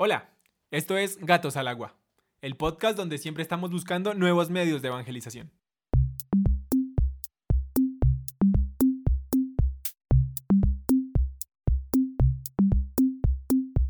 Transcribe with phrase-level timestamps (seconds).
[0.00, 0.30] Hola,
[0.70, 1.96] esto es Gatos al Agua,
[2.40, 5.50] el podcast donde siempre estamos buscando nuevos medios de evangelización.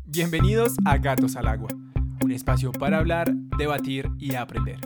[0.03, 1.69] Bienvenidos a Gatos al Agua,
[2.23, 4.79] un espacio para hablar, debatir y aprender.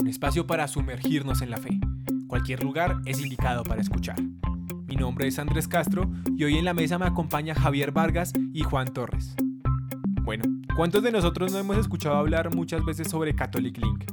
[0.00, 1.78] Un espacio para sumergirnos en la fe.
[2.26, 4.20] Cualquier lugar es indicado para escuchar.
[4.88, 8.62] Mi nombre es Andrés Castro y hoy en la mesa me acompaña Javier Vargas y
[8.62, 9.36] Juan Torres.
[10.76, 14.04] ¿Cuántos de nosotros no hemos escuchado hablar muchas veces sobre Catholic Link?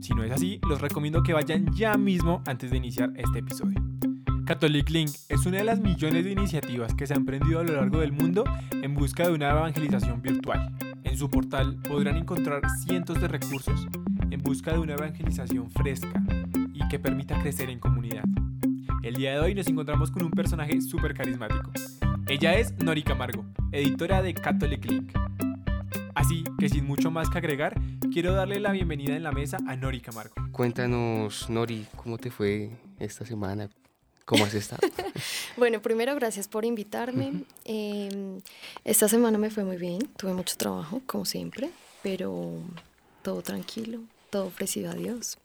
[0.00, 3.80] Si no es así, los recomiendo que vayan ya mismo antes de iniciar este episodio.
[4.46, 7.74] Catholic Link es una de las millones de iniciativas que se han emprendido a lo
[7.74, 10.72] largo del mundo en busca de una evangelización virtual.
[11.04, 13.86] En su portal podrán encontrar cientos de recursos
[14.30, 16.22] en busca de una evangelización fresca
[16.72, 18.24] y que permita crecer en comunidad.
[19.02, 21.70] El día de hoy nos encontramos con un personaje súper carismático.
[22.26, 25.27] Ella es Nori Camargo, editora de Catholic Link.
[26.18, 27.80] Así que sin mucho más que agregar,
[28.12, 30.34] quiero darle la bienvenida en la mesa a Nori Camargo.
[30.50, 33.70] Cuéntanos, Nori, ¿cómo te fue esta semana?
[34.24, 34.80] ¿Cómo has estado?
[35.56, 37.44] bueno, primero gracias por invitarme.
[37.64, 38.40] Em,
[38.82, 41.70] esta semana me fue muy bien, tuve mucho trabajo, como siempre,
[42.02, 42.50] pero
[43.22, 45.38] todo tranquilo, todo ofrecido a Dios.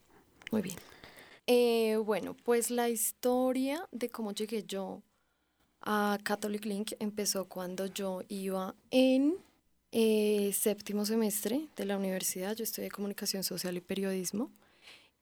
[0.51, 0.77] Muy bien.
[1.45, 5.03] Eh, bueno, pues la historia de cómo llegué yo
[5.81, 9.35] a Catholic Link empezó cuando yo iba en
[9.95, 14.49] eh, séptimo semestre de la universidad, yo estudié comunicación social y periodismo.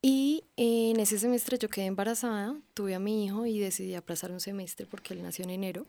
[0.02, 4.40] Y en ese semestre yo quedé embarazada, tuve a mi hijo y decidí aplazar un
[4.40, 5.86] semestre porque él nació en enero.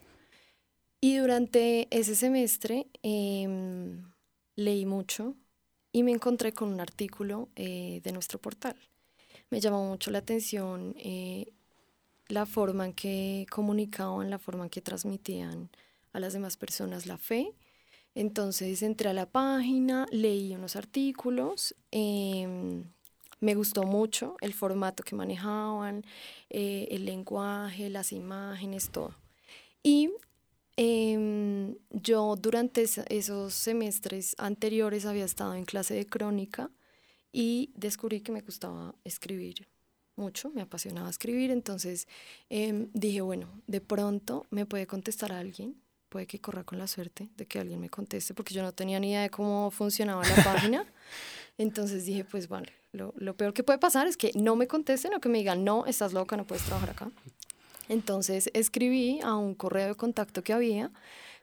[1.00, 4.02] Y durante ese semestre em,
[4.56, 5.36] leí mucho
[5.92, 8.76] y me encontré con un artículo eh, de nuestro portal.
[9.50, 11.52] Me llamó mucho la atención eh,
[12.26, 15.70] la forma en que comunicaban, la forma en que transmitían
[16.12, 17.52] a las demás personas la fe
[18.14, 22.84] entonces entré a la página, leí unos artículos, em,
[23.40, 26.04] me gustó mucho el formato que manejaban,
[26.50, 29.16] eh, el lenguaje, las imágenes, todo.
[29.82, 30.10] Y
[30.76, 36.70] em, yo durante esos semestres anteriores había estado en clase de crónica
[37.32, 39.68] y descubrí que me gustaba escribir
[40.16, 42.06] mucho, me apasionaba escribir, entonces
[42.50, 45.81] em, dije, bueno, de pronto me puede contestar alguien
[46.12, 49.00] puede que corra con la suerte de que alguien me conteste, porque yo no tenía
[49.00, 50.84] ni idea de cómo funcionaba la página.
[51.56, 55.14] Entonces dije, pues vale, lo, lo, peor que puede pasar es que no me contesten
[55.14, 57.10] o que me digan, no, estás loca, no puedes trabajar acá.
[57.88, 60.90] Entonces escribí a un correo de contacto que había,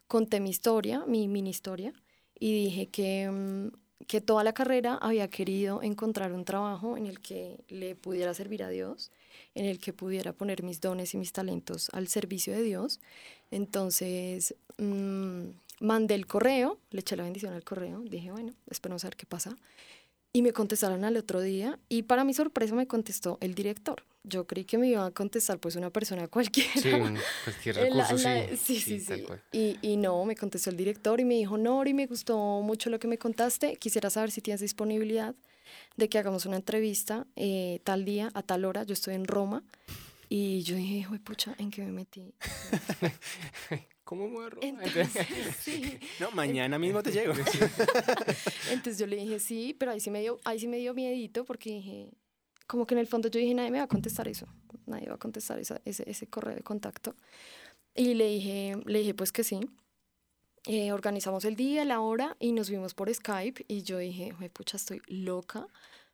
[0.08, 1.92] conté mi historia, mi mini historia,
[2.40, 7.20] y dije que, mm, que toda la carrera había querido encontrar un trabajo en el
[7.20, 9.12] que le pudiera servir a Dios,
[9.56, 13.00] en el que pudiera poner mis dones y mis talentos al servicio de Dios
[13.52, 15.46] entonces, mmm,
[15.80, 19.26] mandé el correo, le eché la bendición al correo, dije, bueno, esperemos a ver qué
[19.26, 19.56] pasa.
[20.32, 24.04] Y me contestaron al otro día y para mi sorpresa me contestó el director.
[24.24, 26.72] Yo creí que me iba a contestar pues una persona cualquiera.
[26.76, 26.92] Sí,
[27.44, 28.58] cualquier recurso, sí.
[28.58, 29.26] Sí, sí, sí.
[29.52, 33.00] Y, y, no, me contestó el director y me dijo, Nori, me gustó mucho lo
[33.00, 35.34] que me contaste, quisiera saber si tienes disponibilidad
[35.98, 39.64] de que hagamos una entrevista eh, tal día, a tal hora, yo estoy en Roma
[40.30, 42.34] y yo dije, uy, pucha, ¿en qué me metí?
[44.04, 44.58] ¿Cómo muero?
[44.62, 45.10] Entonces,
[45.60, 46.00] sí.
[46.20, 47.34] No, mañana mismo te llego.
[48.72, 51.46] Entonces yo le dije, sí, pero ahí sí me dio, ahí sí me dio miedito
[51.46, 52.10] porque dije,
[52.66, 54.48] como que en el fondo yo dije, nadie me va a contestar eso,
[54.88, 57.16] nadie va a contestar ese, ese correo de contacto.
[57.94, 59.60] Y le dije, le dije pues que sí.
[60.66, 64.78] Eh, organizamos el día, la hora y nos vimos por Skype y yo dije, pucha,
[64.78, 65.68] estoy loca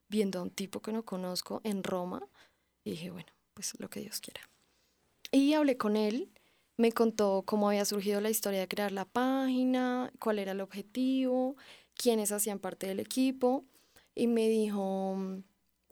[0.07, 2.27] viendo a un tipo que no conozco en Roma.
[2.83, 4.41] Y dije, bueno, pues lo que Dios quiera.
[5.31, 6.31] Y hablé con él,
[6.77, 11.55] me contó cómo había surgido la historia de crear la página, cuál era el objetivo,
[11.95, 13.65] quiénes hacían parte del equipo
[14.13, 15.17] y me dijo,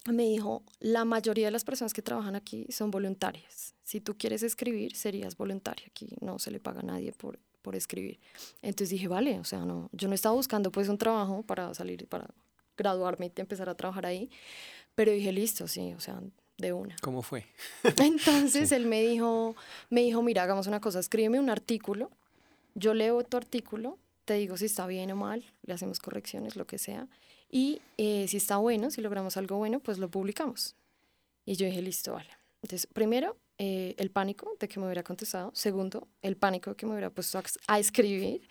[0.06, 3.76] me dijo, la mayoría de las personas que trabajan aquí son voluntarias.
[3.84, 5.86] Si tú quieres escribir, serías voluntaria.
[5.88, 8.20] Aquí no se le paga a nadie por, por escribir.
[8.62, 12.06] Entonces dije, vale, o sea, no, yo no estaba buscando pues un trabajo para salir,
[12.08, 12.28] para
[12.78, 14.30] graduarme y empezar a trabajar ahí,
[14.94, 16.22] pero dije, listo, sí, o sea,
[16.58, 16.96] de una.
[17.02, 17.48] ¿Cómo fue?
[17.98, 19.56] Entonces él me dijo,
[19.90, 22.12] me dijo, mira, hagamos una cosa, escríbeme un artículo,
[22.76, 26.68] yo leo tu artículo, te digo si está bien o mal, le hacemos correcciones, lo
[26.68, 27.08] que sea,
[27.50, 30.76] y eh, si está bueno, si logramos algo bueno, pues lo publicamos.
[31.46, 32.30] Y yo dije, listo, vale.
[32.62, 35.52] Entonces, primero, eh, el pánico de que me hubiera contestado.
[35.54, 38.48] Segundo, el pánico de que me hubiera puesto a escribir.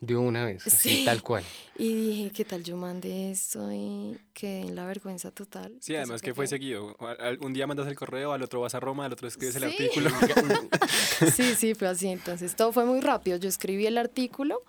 [0.00, 1.44] De una vez, así, tal cual.
[1.78, 3.72] Y dije, ¿qué tal yo mandé esto?
[3.72, 5.76] Y quedé en la vergüenza total.
[5.80, 6.96] Sí, además que fue seguido.
[7.40, 10.10] Un día mandas el correo, al otro vas a Roma, al otro escribes el artículo.
[11.34, 12.08] sí, sí, fue así.
[12.08, 13.38] Entonces todo fue muy rápido.
[13.38, 14.62] Yo escribí el artículo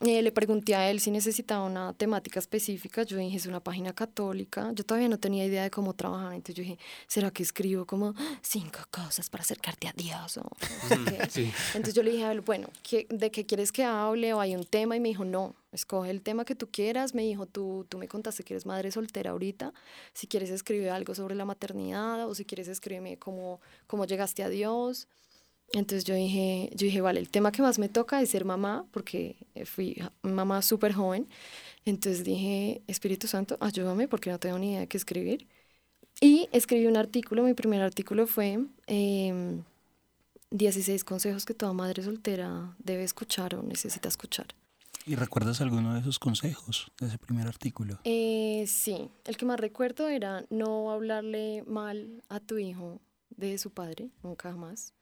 [0.00, 3.02] eh, le pregunté a él si necesitaba una temática específica.
[3.02, 4.70] Yo dije, es una página católica.
[4.72, 6.34] Yo todavía no tenía idea de cómo trabajar.
[6.34, 6.78] Entonces yo dije,
[7.08, 10.38] ¿será que escribo como cinco cosas para acercarte a Dios?
[10.38, 10.48] O
[11.74, 12.68] Entonces yo le dije a él, bueno,
[13.08, 14.32] ¿de qué quieres que hable?
[14.34, 14.94] ¿O hay un tema?
[14.94, 17.12] Y me dijo, no, escoge el tema que tú quieras.
[17.12, 19.74] Me dijo, tú, tú me contaste que eres madre soltera ahorita.
[20.12, 24.48] Si quieres escribir algo sobre la maternidad o si quieres escribirme cómo, cómo llegaste a
[24.48, 25.08] Dios.
[25.72, 28.86] Entonces yo dije, yo dije, vale, el tema que más me toca es ser mamá,
[28.90, 31.26] porque fui mamá súper joven.
[31.84, 35.46] Entonces dije, Espíritu Santo, ayúdame porque no tengo ni idea de qué escribir.
[36.20, 38.58] Y escribí un artículo, mi primer artículo fue
[40.50, 44.46] 16 em, consejos que toda madre soltera debe escuchar o necesita escuchar.
[45.06, 47.98] ¿Y recuerdas alguno de esos consejos de ese primer artículo?
[48.04, 53.00] Eh, sí, el que más recuerdo era no hablarle mal a tu hijo
[53.30, 54.92] de su padre, nunca más.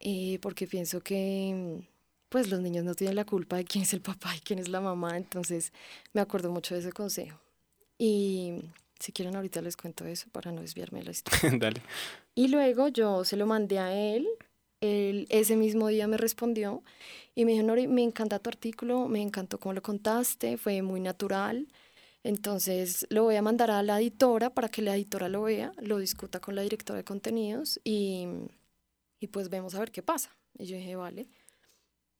[0.00, 1.82] Eh, porque pienso que
[2.28, 4.68] pues los niños no tienen la culpa de quién es el papá y quién es
[4.68, 5.72] la mamá, entonces
[6.12, 7.40] me acuerdo mucho de ese consejo.
[7.98, 8.62] Y
[8.98, 11.58] si quieren ahorita les cuento eso para no desviarme de la historia.
[11.58, 11.82] Dale.
[12.34, 14.28] Y luego yo se lo mandé a él,
[14.80, 16.82] él ese mismo día me respondió
[17.34, 21.00] y me dijo, Nori, me encanta tu artículo, me encantó cómo lo contaste, fue muy
[21.00, 21.66] natural.
[22.24, 25.98] Entonces lo voy a mandar a la editora para que la editora lo vea, lo
[25.98, 28.26] discuta con la directora de contenidos y
[29.20, 30.36] y pues vemos a ver qué pasa.
[30.58, 31.28] Y yo dije, vale.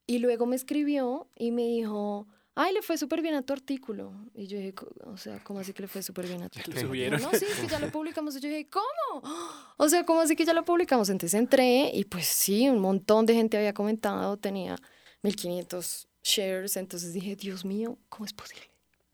[0.06, 4.12] Y luego me escribió y me dijo, ay, le fue súper bien a tu artículo.
[4.35, 4.75] Y yo dije,
[5.05, 7.19] o sea, ¿cómo así que le fue súper bien a tu artículo?
[7.19, 8.37] No, sí, es que ya lo publicamos.
[8.37, 9.23] Y yo dije, ¿cómo?
[9.81, 11.09] O sea, ¿cómo así que ya lo publicamos?
[11.09, 14.77] Entonces entré y pues sí, un montón de gente había comentado, tenía
[15.23, 16.77] 1500 shares.
[16.77, 18.65] Entonces dije, Dios mío, ¿cómo es posible?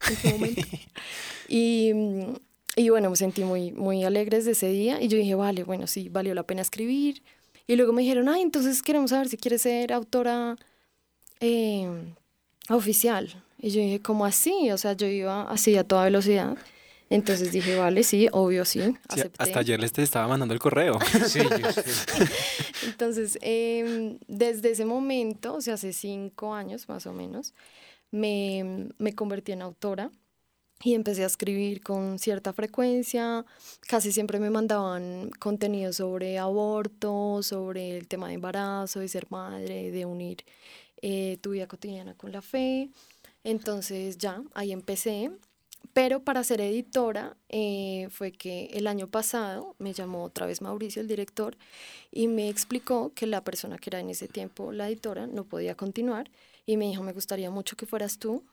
[0.09, 0.61] En qué momento.
[1.47, 1.91] y,
[2.77, 4.99] y bueno, me sentí muy, muy alegre desde ese día.
[4.99, 7.21] Y yo dije, vale, bueno, sí, valió la pena escribir
[7.67, 10.55] y luego me dijeron, ay, entonces queremos saber si quieres ser autora
[11.39, 12.13] em,
[12.69, 13.43] oficial.
[13.59, 14.71] Y yo dije, ¿cómo así?
[14.71, 16.57] O sea, yo iba así a toda velocidad.
[17.09, 18.95] Entonces dije, vale, sí, obvio, sí.
[19.37, 20.99] hasta ayer les te estaba mandando el correo.
[21.27, 21.39] sí,
[22.85, 27.53] Entonces, em, desde ese momento, o sea, hace cinco años más o menos,
[28.11, 30.11] me, me convertí en autora
[30.83, 33.45] y empecé a escribir con cierta frecuencia.
[33.87, 39.91] Casi siempre me mandaban contenido sobre aborto, sobre el tema de embarazo, de ser madre,
[39.91, 40.45] de unir
[41.01, 42.89] eh, tu vida cotidiana con la fe.
[43.43, 45.31] Entonces ya, ahí empecé.
[45.93, 51.01] Pero para ser editora eh, fue que el año pasado me llamó otra vez Mauricio,
[51.01, 51.57] el director,
[52.11, 55.75] y me explicó que la persona que era en ese tiempo la editora no podía
[55.75, 56.29] continuar
[56.65, 58.43] y me dijo, me gustaría mucho que fueras tú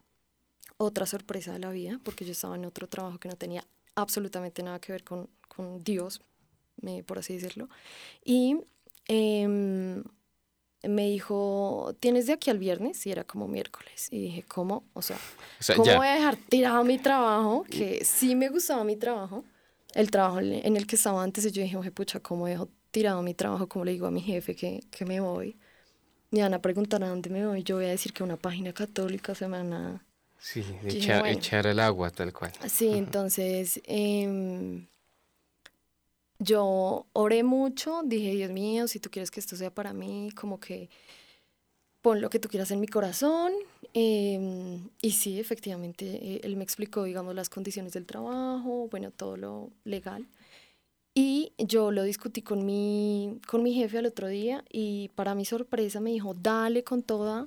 [0.77, 3.65] otra sorpresa de la vida, porque yo estaba en otro trabajo que no tenía
[3.95, 6.21] absolutamente nada que ver con, con Dios,
[7.07, 7.69] por así decirlo.
[8.25, 8.59] Y
[9.07, 10.03] em,
[10.83, 13.07] me dijo, ¿tienes de aquí al viernes?
[13.07, 14.09] Y era como miércoles.
[14.11, 14.85] Y dije, ¿cómo?
[14.95, 15.19] O sea,
[15.77, 17.65] ¿cómo voy a dejar tirado mi trabajo?
[17.65, 19.45] Que sí me gustaba mi trabajo,
[19.95, 21.45] el trabajo en el que estaba antes.
[21.47, 23.69] Y yo dije, oye, pucha, ¿cómo dejo tirado mi trabajo?
[23.69, 25.57] ¿Cómo le digo a mi jefe que, que me voy?
[26.31, 27.63] Me van a preguntar a dónde me voy.
[27.63, 30.07] Yo voy a decir que una página católica se me van a
[30.43, 32.51] Sí, echar, echar el agua tal cual.
[32.69, 34.89] Sí, entonces em,
[36.41, 40.59] yo oré mucho, dije, Dios mío, si tú quieres que esto sea para mí, como
[40.59, 40.91] que
[42.01, 43.53] pon lo que tú quieras en mi corazón.
[43.95, 49.37] Em, y sí, efectivamente, eh, él me explicó, digamos, las condiciones del trabajo, bueno, todo
[49.37, 50.27] lo legal.
[51.15, 55.45] Y yo lo discutí con mi, con mi jefe al otro día y para mi
[55.45, 57.47] sorpresa me dijo, dale con toda,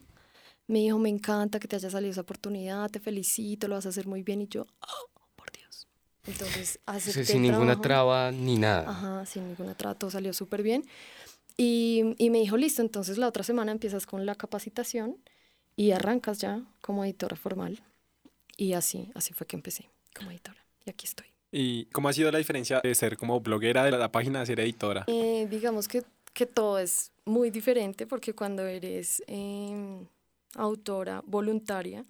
[0.67, 3.89] me dijo, me encanta que te haya salido esa oportunidad, te felicito, lo vas a
[3.89, 4.41] hacer muy bien.
[4.41, 5.88] Y yo, oh, por Dios.
[6.25, 8.89] Entonces, acepté Sin ninguna traba ni nada.
[8.89, 10.84] Ajá, sin ninguna traba, todo salió súper bien.
[11.57, 15.17] Y, y me dijo, listo, entonces la otra semana empiezas con la capacitación
[15.75, 17.81] y arrancas ya como editora formal.
[18.57, 20.65] Y así, así fue que empecé como editora.
[20.86, 21.27] Y aquí estoy.
[21.51, 24.60] ¿Y cómo ha sido la diferencia de ser como bloguera de la, página a ser
[24.60, 25.05] editora?
[25.07, 26.03] Eh, digamos que,
[26.34, 29.24] que, todo es muy diferente porque cuando eres...
[29.27, 30.05] Eh,
[30.56, 32.06] autora voluntaria,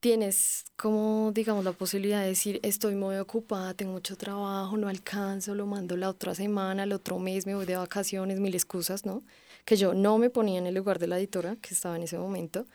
[0.00, 5.54] tienes como, digamos, la posibilidad de decir, estoy muy ocupada, tengo mucho trabajo, no alcanzo,
[5.54, 9.24] lo mando la otra semana, el otro mes me voy de vacaciones, mil excusas, ¿no?
[9.64, 12.18] Que yo no me ponía en el lugar de la editora que estaba en ese
[12.18, 12.66] momento.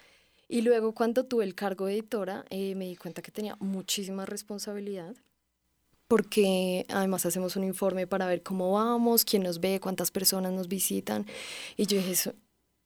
[0.49, 4.25] Y luego cuando tuve el cargo de editora, eh, me di cuenta que tenía muchísima
[4.25, 5.15] responsabilidad
[6.07, 10.67] porque además hacemos un informe para ver cómo vamos, quién nos ve, cuántas personas nos
[10.67, 11.25] visitan.
[11.75, 12.33] Y yo dije,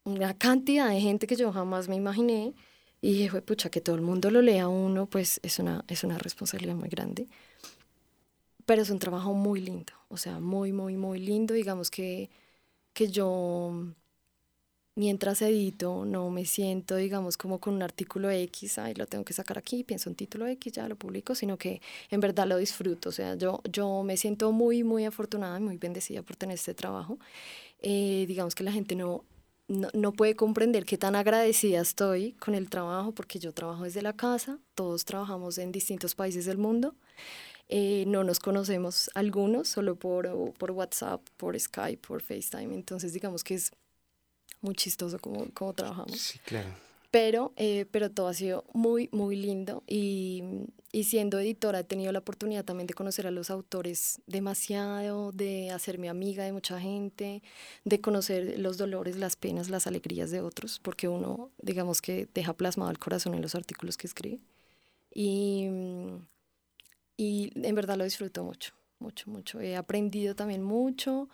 [0.08, 2.54] una cantidad de gente que yo jamás me imaginé.
[3.02, 6.18] Y dije, pucha, que todo el mundo lo lea uno, pues es una, es una
[6.18, 7.28] responsabilidad muy grande.
[8.66, 11.54] Pero es un trabajo muy lindo, o sea, muy, muy, muy lindo.
[11.54, 12.30] Digamos que,
[12.94, 13.94] que yo
[14.96, 19.34] mientras edito no me siento, digamos, como con un artículo X, ahí lo tengo que
[19.34, 23.10] sacar aquí, pienso en título X, ya lo publico, sino que en verdad lo disfruto.
[23.10, 26.74] O sea, yo, yo me siento muy, muy afortunada y muy bendecida por tener este
[26.74, 27.20] trabajo.
[27.80, 29.24] Eh, digamos que la gente no,
[29.68, 34.02] no, no, puede comprender qué tan agradecida estoy con el trabajo, porque yo trabajo desde
[34.02, 36.96] la casa, todos trabajamos en distintos países del mundo.
[37.70, 42.74] Eh, no nos conocemos algunos, solo por, por WhatsApp, por Skype, por FaceTime.
[42.74, 43.72] Entonces, digamos que es
[44.62, 46.18] muy chistoso cómo, cómo trabajamos.
[46.18, 46.87] Sí, claro.
[47.18, 50.44] Pero, eh, pero todo ha sido muy, muy lindo y,
[50.92, 55.72] y, siendo editora he tenido la oportunidad también de conocer a los autores demasiado, de
[55.72, 57.42] hacerme amiga de mucha gente,
[57.86, 62.54] de conocer los dolores, las penas, las alegrías de otros, porque uno, digamos que deja
[62.54, 64.40] plasmado el corazón en los artículos que escribe.
[65.12, 65.66] Y,
[67.18, 69.60] y en verdad lo disfruto mucho, mucho, mucho.
[69.60, 71.30] He aprendido también mucho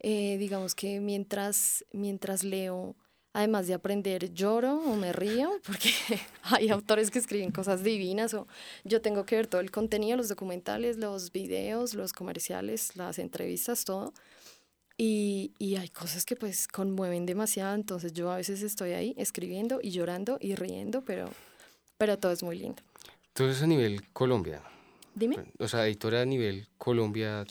[0.00, 2.94] eh, digamos que mientras, mientras leo,
[3.36, 5.90] además de aprender, lloro o me río, porque
[6.42, 8.46] hay autores que escriben cosas divinas, o
[8.82, 13.84] yo tengo que ver todo el contenido, los documentales, los videos, los comerciales, las entrevistas,
[13.84, 14.14] todo.
[14.96, 19.80] Y, y, hay cosas que pues conmueven demasiado, entonces yo a veces estoy ahí escribiendo
[19.82, 21.28] y llorando y riendo, pero,
[21.98, 22.82] pero todo es muy lindo.
[23.28, 24.62] Entonces a nivel Colombia.
[25.14, 25.36] Dime.
[25.58, 27.44] O sea, editora a nivel Colombia,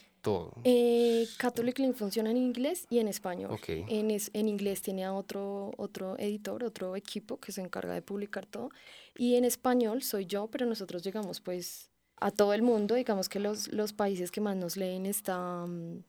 [0.64, 3.58] eh, Catholic Link funciona en inglés y en español.
[3.68, 8.70] En, en inglés tiene otro, otro editor, otro equipo que se encarga de publicar todo.
[9.16, 12.94] Y en español soy yo, pero nosotros llegamos pues a todo el mundo.
[12.94, 16.04] Digamos que los, los países que más nos leen están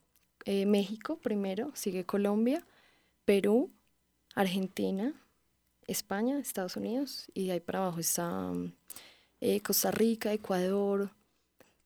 [0.46, 2.66] eh, México primero, sigue Colombia,
[3.26, 3.72] Perú,
[4.36, 5.14] Argentina,
[5.88, 8.52] España, Estados Unidos y ahí para abajo está
[9.42, 11.12] eh, Costa Rica, Ecuador,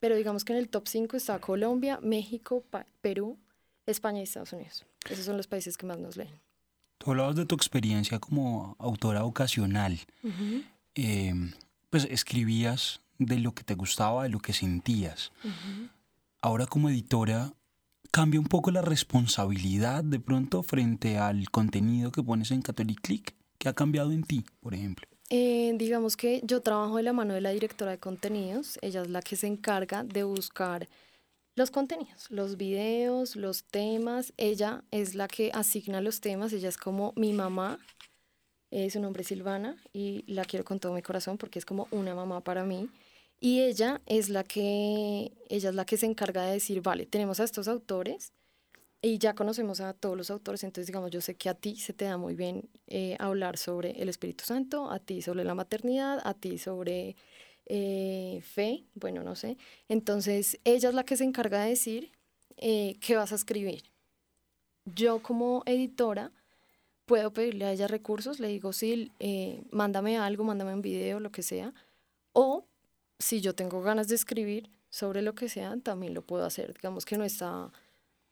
[0.01, 2.65] pero digamos que en el top 5 está Colombia, México,
[3.01, 3.37] Perú,
[3.85, 4.83] España y Estados Unidos.
[5.07, 6.41] Esos son los países que más nos leen.
[6.97, 9.99] Tú hablabas de tu experiencia como autora ocasional.
[10.95, 11.53] Em,
[11.91, 15.31] pues escribías de lo que te gustaba, de lo que sentías.
[16.41, 17.53] Ahora como editora,
[18.09, 23.35] ¿cambia un poco la responsabilidad de pronto frente al contenido que pones en Catholic Click?
[23.59, 25.10] ¿Qué ha cambiado en ti, por ejemplo?
[25.33, 28.77] Eh, digamos que yo trabajo de la mano de la directora de contenidos.
[28.81, 30.89] Ella es la que se encarga de buscar
[31.55, 34.33] los contenidos, los videos, los temas.
[34.35, 36.51] Ella es la que asigna los temas.
[36.51, 37.79] Ella es como mi mamá.
[38.71, 41.87] Eh, su nombre es Silvana y la quiero con todo mi corazón porque es como
[41.91, 42.89] una mamá para mí.
[43.39, 47.39] Y ella es la que ella es la que se encarga de decir, vale, tenemos
[47.39, 48.33] a estos autores
[49.01, 51.91] y ya conocemos a todos los autores, entonces digamos, yo sé que a ti se
[51.91, 56.19] te da muy bien eh, hablar sobre el Espíritu Santo, a ti sobre la maternidad,
[56.23, 57.15] a ti sobre
[57.65, 59.57] eh, fe, bueno, no sé.
[59.89, 62.11] Entonces, ella es la que se encarga de decir
[62.57, 63.83] eh, qué vas a escribir.
[64.85, 66.31] Yo como editora
[67.07, 69.11] puedo pedirle a ella recursos, le digo, sí,
[69.71, 71.73] mándame algo, mándame un video, lo que sea.
[72.33, 72.65] O
[73.17, 76.73] si yo tengo ganas de escribir sobre lo que sea, también lo puedo hacer.
[76.73, 77.71] Digamos que no está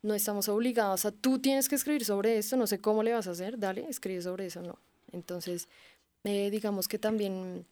[0.02, 3.26] no estamos obligados a tú tienes que escribir sobre esto, no sé cómo le vas
[3.26, 4.78] a hacer, dale, escribe sobre eso, no.
[5.12, 5.68] Entonces,
[6.24, 7.66] eh, digamos que también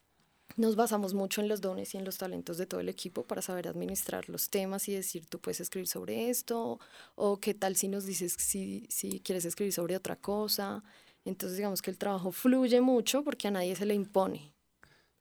[0.56, 3.42] nos basamos mucho en los dones y en los talentos de todo el equipo para
[3.42, 6.80] saber administrar los temas y decir, tú puedes escribir sobre esto,
[7.14, 10.82] o qué tal si nos dices si, si quieres escribir sobre otra cosa.
[11.24, 14.52] Entonces, digamos que el trabajo fluye mucho porque a nadie se le impone.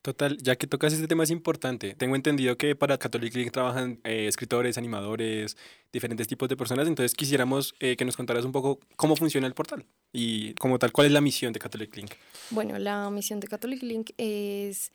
[0.08, 1.94] Total, ya que tocas este tema es importante.
[1.94, 5.58] Tengo entendido que para Catholic Link trabajan eh, escritores, animadores,
[5.92, 6.88] diferentes tipos de personas.
[6.88, 10.94] Entonces quisiéramos eh, que nos contaras un poco cómo funciona el portal y como tal,
[10.94, 12.12] cuál es la misión de Catholic Link.
[12.52, 14.94] Bueno, la misión de Catholic Link es,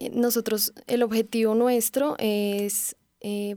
[0.00, 2.96] eh, nosotros, el objetivo nuestro es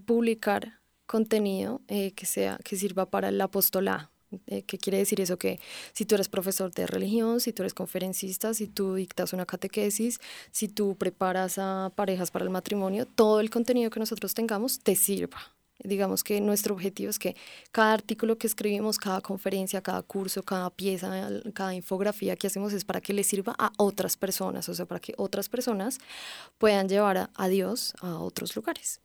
[0.05, 4.11] publicar contenido que, sea, que sirva para el apostolado
[4.45, 5.37] ¿Qué quiere decir eso?
[5.37, 5.59] Que
[5.93, 10.19] si tú eres profesor de religión, si tú eres conferencista, si tú dictas una catequesis,
[10.51, 14.95] si tú preparas a parejas para el matrimonio, todo el contenido que nosotros tengamos te
[14.95, 15.39] sirva.
[15.81, 17.37] Digamos que nuestro objetivo es que
[17.71, 22.83] cada artículo que escribimos, cada conferencia, cada curso, cada pieza, cada infografía que hacemos es
[22.83, 25.99] para que le sirva a otras personas, o sea, para que otras personas
[26.57, 28.99] puedan llevar a, a Dios a otros lugares.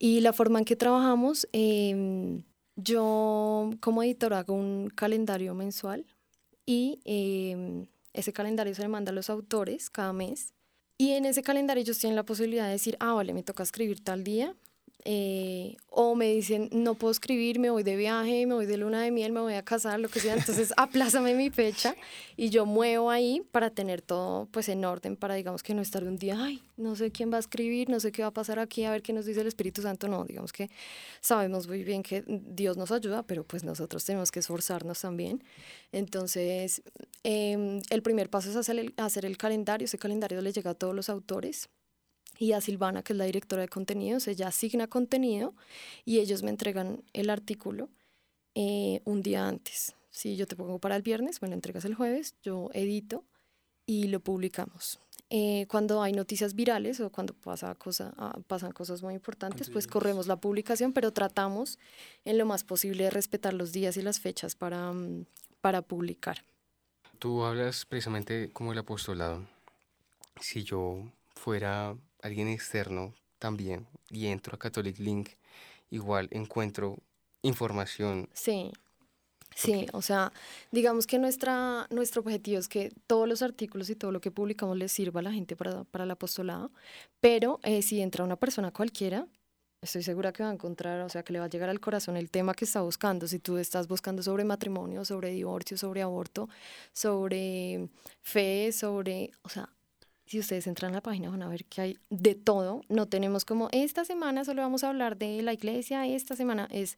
[0.00, 2.42] Y la forma en que trabajamos, eh,
[2.78, 6.06] yo como editor hago un calendario mensual
[6.64, 10.54] y em, ese calendario se le manda a los autores cada mes.
[10.96, 14.02] Y en ese calendario ellos tienen la posibilidad de decir, ah, vale, me toca escribir
[14.02, 14.54] tal día
[15.04, 19.00] eh, o me dicen, no puedo escribir, me voy de viaje, me voy de luna
[19.00, 20.34] de miel, me voy a casar, lo que sea.
[20.34, 21.94] Entonces, aplázame mi fecha
[22.36, 26.04] y yo muevo ahí para tener todo pues en orden, para digamos que no estar
[26.04, 28.58] un día, ay, no sé quién va a escribir, no sé qué va a pasar
[28.58, 30.08] aquí, a ver qué nos dice el Espíritu Santo.
[30.08, 30.68] No, digamos que
[31.20, 35.42] sabemos muy bien que Dios nos ayuda, pero pues nosotros tenemos que esforzarnos también.
[35.92, 36.82] Entonces,
[37.22, 39.84] em, el primer paso es hacer el, hacer el calendario.
[39.86, 41.70] Ese calendario le llega a todos los autores
[42.38, 45.54] y a Silvana, que es la directora de contenidos, ella asigna contenido
[46.04, 47.90] y ellos me entregan el artículo
[48.54, 49.96] eh, un día antes.
[50.10, 53.24] Si yo te pongo para el viernes, me lo entregas el jueves, yo edito
[53.86, 55.00] y lo publicamos.
[55.30, 59.86] Eh, cuando hay noticias virales o cuando pasa cosa, ah, pasan cosas muy importantes, pues
[59.86, 61.78] corremos la publicación, pero tratamos
[62.24, 65.26] en lo más posible de respetar los días y las fechas para, mm,
[65.60, 66.44] para publicar.
[67.18, 69.44] Tú hablas precisamente como el apostolado.
[70.40, 71.02] Si yo
[71.34, 75.30] fuera alguien externo también y entro a Catholic Link,
[75.90, 76.98] igual encuentro
[77.42, 78.28] información.
[78.32, 78.72] Sí.
[79.54, 80.32] Sí, o sea,
[80.70, 84.76] digamos que nuestra, nuestro objetivo es que todos los artículos y todo lo que publicamos
[84.76, 86.70] les sirva a la gente para, para el apostolado,
[87.20, 89.26] pero eh, si entra una persona cualquiera,
[89.80, 92.16] estoy segura que va a encontrar, o sea, que le va a llegar al corazón
[92.16, 93.26] el tema que está buscando.
[93.26, 96.48] Si tú estás buscando sobre matrimonio, sobre divorcio, sobre aborto,
[96.92, 97.88] sobre
[98.20, 99.68] fe, sobre, o sea,
[100.28, 102.82] si ustedes entran a la página van a ver que hay de todo.
[102.88, 106.96] No tenemos como esta semana solo vamos a hablar de la iglesia, esta semana es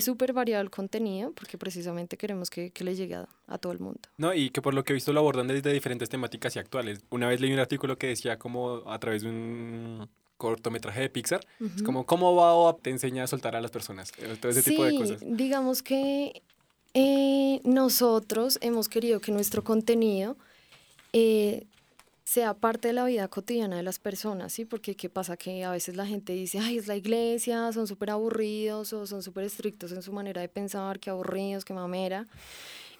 [0.00, 4.00] súper variado el contenido porque precisamente queremos que, que le llegue a, todo el mundo.
[4.16, 7.04] No, y que por lo que he visto lo abordan desde diferentes temáticas y actuales.
[7.10, 11.40] Una vez leí un artículo que decía como a través de un cortometraje de Pixar,
[11.76, 14.84] es como cómo va te enseña a soltar a las personas, eh, todo ese tipo
[14.84, 15.20] de cosas.
[15.24, 16.42] Digamos que
[16.94, 20.36] eh, nosotros hemos querido que nuestro contenido
[21.12, 21.66] eh,
[22.32, 24.64] sea parte de la vida cotidiana de las personas, ¿sí?
[24.64, 28.08] Porque qué pasa que a veces la gente dice, ay, es la iglesia, son súper
[28.08, 32.26] aburridos o son súper estrictos en su manera de pensar, qué aburridos, qué mamera.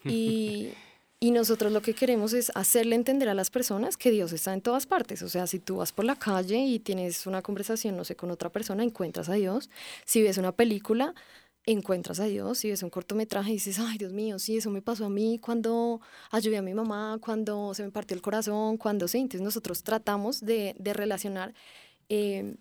[0.05, 0.69] Y,
[1.19, 4.61] y nosotros lo que queremos es hacerle entender a las personas que Dios está en
[4.61, 5.23] todas partes.
[5.23, 8.31] O sea, si tú vas por la calle y tienes una conversación, no sé, con
[8.31, 9.71] otra persona, encuentras a Dios.
[10.05, 11.15] Si ves una película,
[11.65, 14.83] encuentras a Dios y ves un cortometraje y dices, ay Dios mío, sí, eso me
[14.83, 16.01] pasó a mí cuando
[16.31, 19.19] ayudé a mi mamá, cuando se me partió el corazón, cuando sí.
[19.19, 21.55] Entonces nosotros tratamos de, de relacionar
[22.09, 22.57] eh,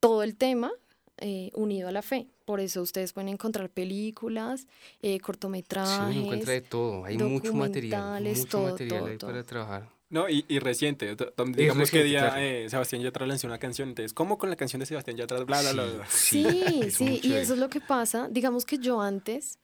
[0.00, 0.72] todo el tema
[1.18, 2.26] eh, unido a la fe.
[2.44, 4.66] Por eso ustedes pueden encontrar películas,
[5.00, 6.14] eh, cortometrajes.
[6.14, 7.04] Sí, encuentra de todo.
[7.04, 9.88] Hay mucho material, mucho material para trabajar.
[10.12, 11.16] No, y, y reciente.
[11.56, 13.88] Digamos que día eh, Sebastián Yatra lanzó una canción.
[13.88, 15.42] Entonces, ¿cómo con la canción de Sebastián Yatra?
[15.44, 18.28] Bla, bla, bla, Sí, sí, y eso es lo que pasa.
[18.30, 19.58] Digamos que yo antes,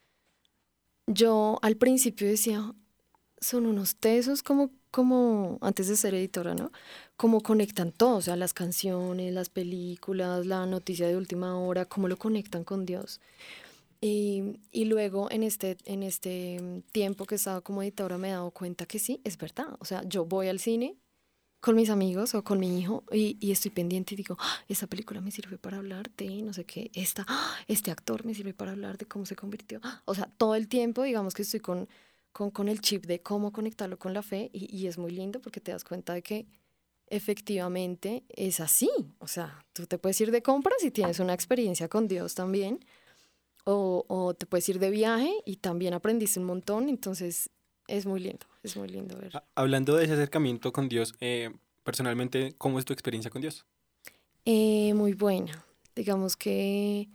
[1.06, 2.72] yo al principio decía,
[3.38, 6.72] son unos tesos como, como antes de ser editora, ¿no?
[7.18, 12.08] Cómo conectan todo, o sea, las canciones, las películas, la noticia de última hora, cómo
[12.08, 13.20] lo conectan con Dios.
[14.00, 18.32] Y, y, luego en este, en este mm, tiempo que estaba como editora me he
[18.32, 19.76] dado cuenta que sí, es verdad.
[19.80, 20.96] O sea, yo voy al cine
[21.60, 24.86] con mis amigos o con mi hijo y, y estoy pendiente y digo, ah, esta
[24.86, 28.54] película me sirve para hablar de no sé qué, esta, ah, este actor me sirve
[28.54, 29.80] para hablar de cómo se convirtió.
[30.04, 31.88] O sea, todo el tiempo digamos que estoy con,
[32.32, 35.40] con, con el chip de cómo conectarlo con la fe y, y es muy lindo
[35.40, 36.46] porque te das cuenta de que
[37.08, 38.90] efectivamente es así.
[39.18, 42.78] O sea, tú te puedes ir de compras y tienes una experiencia con Dios también
[43.70, 47.50] o, te puedes ir de viaje y también aprendiste un montón, entonces
[47.86, 49.42] es muy lindo, es muy lindo ver.
[49.54, 51.50] Hablando de ese acercamiento con Dios, eh,
[51.84, 53.66] personalmente, ¿cómo es tu experiencia con Dios?
[54.44, 55.64] Eh, muy buena.
[55.94, 57.08] Digamos que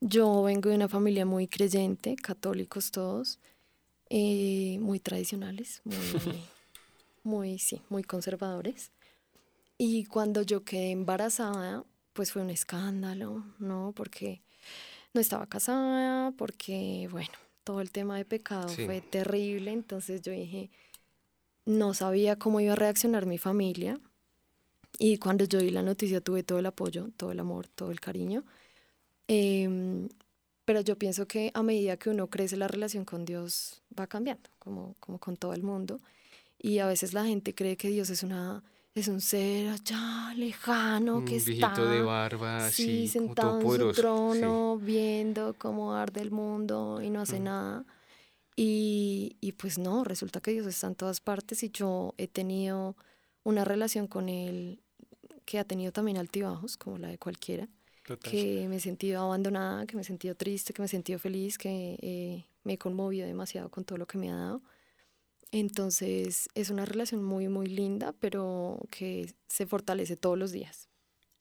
[0.00, 3.38] yo vengo de una familia muy creyente, católicos todos,
[4.10, 5.96] eh, muy tradicionales, muy,
[7.22, 8.92] muy, sí, muy conservadores.
[9.78, 13.92] Y cuando yo quedé embarazada, pues fue un escándalo, ¿no?
[13.94, 14.42] Porque
[15.14, 17.32] no estaba casada porque, bueno,
[17.64, 20.70] todo el tema de pecado fue terrible, entonces yo dije,
[21.66, 24.00] no sabía cómo iba a reaccionar mi familia
[24.98, 28.00] y cuando yo vi la noticia tuve todo el apoyo, todo el amor, todo el
[28.00, 28.44] cariño.
[29.28, 30.08] Em,
[30.64, 34.50] pero yo pienso que a medida que uno crece la relación con Dios va cambiando,
[34.58, 36.00] como, como con todo el mundo.
[36.58, 38.64] Y a veces la gente cree que Dios es una
[39.00, 45.54] es un ser allá lejano que está de barba, sí, sentado en su trono, viendo
[45.58, 47.84] cómo arde el mundo y no hace nada.
[48.56, 52.96] Y, y, pues no, resulta que Dios está en todas partes y yo he tenido
[53.44, 54.80] una relación con Él
[55.44, 57.68] que ha tenido también altibajos, como la de cualquiera.
[58.22, 61.56] Que me he sentido abandonada, que me he sentido triste, que me he sentido feliz,
[61.56, 64.62] que eh, me he conmovido demasiado con todo lo que me ha dado.
[65.50, 70.88] Entonces es una relación muy, muy linda, pero que se fortalece todos los días.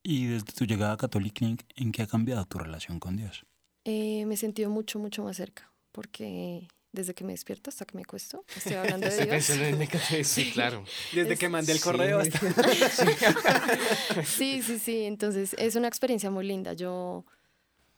[0.04, 3.46] Y desde tu llegada a Catholic Link, ¿en qué ha cambiado tu relación con Dios?
[3.84, 7.96] Eh, me he sentido mucho, mucho más cerca, porque desde que me despierto hasta que
[7.96, 9.46] me acuesto, estoy hablando de Dios.
[10.28, 10.84] sí, claro.
[11.14, 12.32] Desde Es- que mandé el correo Sí.
[12.32, 14.24] hasta...
[14.24, 15.04] Sí, sí, sí.
[15.04, 16.74] Entonces es una experiencia muy linda.
[16.74, 17.26] Yo,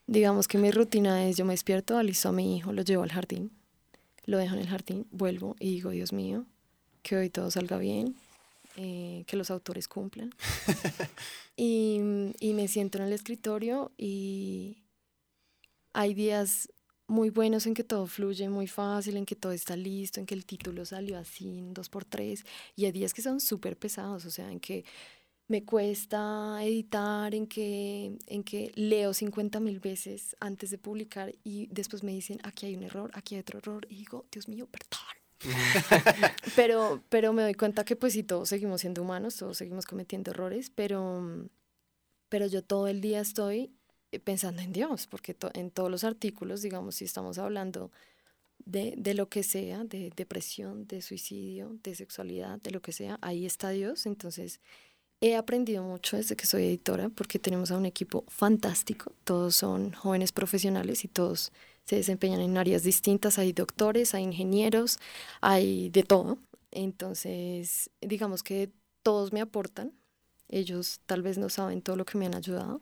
[0.07, 3.11] digamos que mi rutina es, yo me despierto, alisto a mi hijo, lo llevo al
[3.11, 3.51] jardín,
[4.29, 6.45] lo dejo en el jardín, vuelvo y digo, Dios mío,
[7.01, 8.15] que hoy todo salga bien,
[8.75, 10.29] eh, que los autores cumplan.
[11.57, 11.99] y,
[12.39, 14.77] y me siento en el escritorio y
[15.93, 16.69] hay días
[17.07, 20.35] muy buenos en que todo fluye muy fácil, en que todo está listo, en que
[20.35, 24.25] el título salió así en dos por tres, y hay días que son súper pesados,
[24.25, 24.85] o sea, en que
[25.49, 31.67] me cuesta editar, en que, en que leo 50 mil veces antes de publicar y
[31.71, 34.67] después me dicen, aquí hay un error, aquí hay otro error, y digo, Dios mío,
[34.67, 34.99] perdón.
[36.55, 40.31] pero, pero me doy cuenta que pues sí, todos seguimos siendo humanos, todos seguimos cometiendo
[40.31, 41.47] errores, pero,
[42.29, 43.71] pero yo todo el día estoy
[44.11, 47.91] eh, pensando en Dios, porque to- en todos los artículos, digamos, si estamos hablando
[48.65, 53.17] de, de lo que sea, de depresión, de suicidio, de sexualidad, de lo que sea,
[53.21, 54.05] ahí está Dios.
[54.05, 54.59] Entonces,
[55.21, 59.93] he aprendido mucho desde que soy editora, porque tenemos a un equipo fantástico, todos son
[59.93, 61.51] jóvenes profesionales y todos
[61.85, 64.99] se desempeñan en áreas distintas, hay doctores, hay ingenieros,
[65.41, 66.37] hay de todo.
[66.71, 68.69] Entonces, digamos que
[69.01, 69.93] todos me aportan,
[70.49, 72.81] ellos tal vez no saben todo lo que me han ayudado,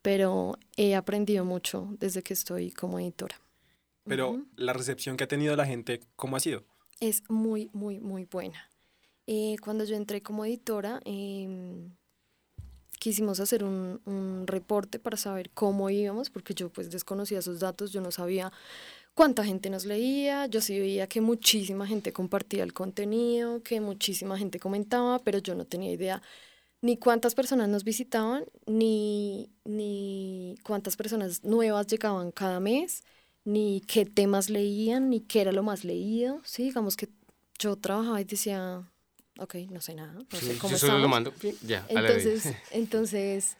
[0.00, 3.40] pero he aprendido mucho desde que estoy como editora.
[4.04, 6.64] Pero la recepción que ha tenido la gente, ¿cómo ha sido?
[7.00, 8.70] es muy, muy, muy buena.
[9.26, 11.90] Eh, cuando yo entré como editora, em,
[12.98, 17.92] quisimos hacer un, un reporte para saber cómo íbamos, porque yo pues desconocía esos datos,
[17.92, 18.52] yo no sabía
[19.14, 24.38] cuánta gente nos leía, yo sí veía que muchísima gente compartía el contenido, que muchísima
[24.38, 26.22] gente comentaba, pero yo no tenía idea
[26.82, 33.04] ni cuántas personas nos visitaban, ni, ni cuántas personas nuevas llegaban cada mes,
[33.44, 36.40] ni qué temas leían, ni qué era lo más leído.
[36.44, 37.08] Sí, digamos que
[37.58, 38.88] yo trabajaba y decía,
[39.38, 41.10] ok, no sé nada, no sé Sí, cómo yo solo lo estamos.
[41.10, 41.32] mando.
[41.32, 42.24] pim, Ya, a la vez.
[42.26, 43.56] Entonces, entonces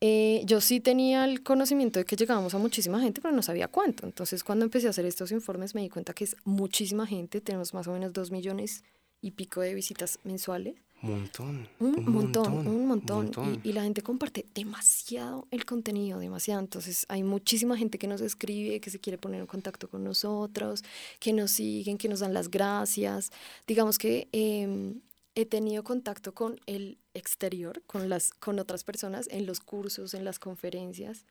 [0.00, 3.68] eh, yo sí tenía el conocimiento de que llegábamos a muchísima gente, pero no sabía
[3.68, 4.06] cuánto.
[4.06, 7.40] Entonces, cuando empecé a hacer estos informes, me di cuenta que es muchísima gente.
[7.40, 8.84] Tenemos más o menos dos millones
[9.20, 10.76] y pico de visitas mensuales.
[11.00, 11.68] Montón.
[11.78, 13.26] Un, montón, un montón.
[13.26, 13.60] montón.
[13.62, 16.60] Y, y la gente comparte demasiado el contenido, demasiado.
[16.60, 20.82] Entonces hay muchísima gente que nos escribe, que se quiere poner en contacto con nosotros,
[21.20, 23.30] que nos siguen, que nos dan las gracias.
[23.66, 24.92] Digamos que eh,
[25.40, 30.24] he tenido contacto con el exterior, con, las, con otras personas, en los cursos, en
[30.24, 31.26] las conferencias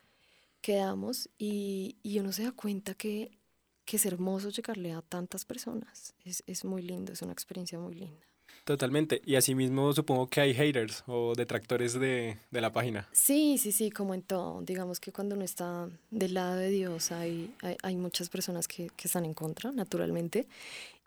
[0.62, 3.38] que damos y, y uno se da cuenta que,
[3.84, 6.14] que es hermoso llegarle a tantas personas.
[6.24, 8.26] Es, es muy lindo, es una experiencia muy linda.
[8.64, 9.22] Totalmente.
[9.26, 13.08] Y asimismo supongo que hay haters o detractores de, de la página.
[13.12, 14.62] Sí, sí, sí, como en todo.
[14.62, 18.90] Digamos que cuando uno está del lado de Dios hay, hay, hay muchas personas que,
[18.96, 20.48] que están en contra, naturalmente.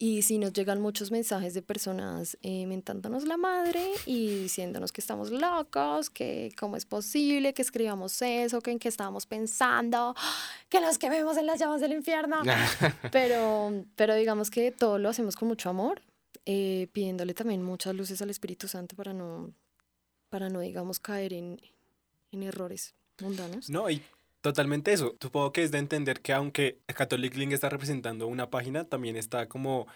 [0.03, 5.03] Y sí nos llegan muchos mensajes de personas eh, mentándonos la madre y diciéndonos que
[5.03, 10.15] estamos locos, que cómo es posible que escribamos eso, que en qué estábamos pensando,
[10.71, 12.39] que nos quememos en las llamas del infierno.
[13.13, 16.01] pero, pero digamos que todo lo hacemos con mucho amor,
[16.47, 19.53] eh, pidiéndole también muchas luces al Espíritu Santo para no,
[20.29, 21.61] para no digamos, caer en,
[22.33, 23.69] en errores mundanos.
[23.71, 24.03] No, y
[24.41, 25.17] totalmente eso.
[25.21, 29.47] Supongo que es de entender que aunque Catholic Link está representando una página, también está
[29.49, 29.87] como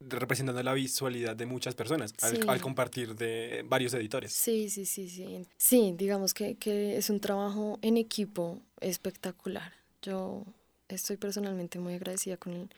[0.00, 2.42] representando la visualidad de muchas personas al, Sí.
[2.46, 4.32] al compartir de varios editores.
[4.32, 5.46] Sí, sí, sí, sí.
[5.56, 9.72] Sí, digamos que, que es un trabajo en equipo espectacular.
[10.02, 10.44] Yo
[10.88, 12.70] estoy personalmente muy agradecida con el,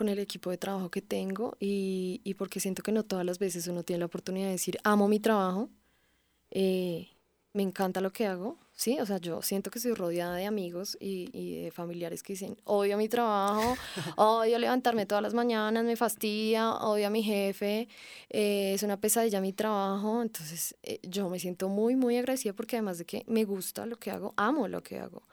[0.00, 3.38] con el equipo de trabajo que tengo y, y porque siento que no todas las
[3.38, 5.68] veces uno tiene la oportunidad de decir, amo mi trabajo,
[6.50, 7.10] eh,
[7.52, 8.98] me encanta lo que hago, ¿sí?
[8.98, 12.56] O sea, yo siento que estoy rodeada de amigos y, y de familiares que dicen,
[12.64, 13.76] odio mi trabajo,
[14.16, 17.86] odio levantarme todas las mañanas, me fastidia, odio a mi jefe,
[18.30, 22.76] eh, es una pesadilla mi trabajo, entonces eh, yo me siento muy, muy agradecida porque
[22.76, 25.24] además de que me gusta lo que hago, amo lo que hago.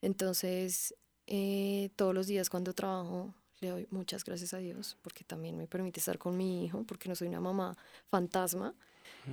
[0.00, 0.94] Entonces,
[1.26, 5.66] eh, todos los días cuando trabajo le doy muchas gracias a Dios porque también me
[5.66, 7.76] permite estar con mi hijo, porque no soy una mamá
[8.10, 8.74] fantasma.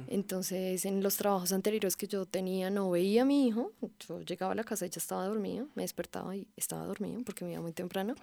[0.07, 3.73] Entonces, en los trabajos anteriores que yo tenía, no veía a mi hijo.
[4.07, 5.67] Yo llegaba a la casa y ya estaba dormido.
[5.75, 8.15] Me despertaba y estaba dormido porque me iba muy temprano.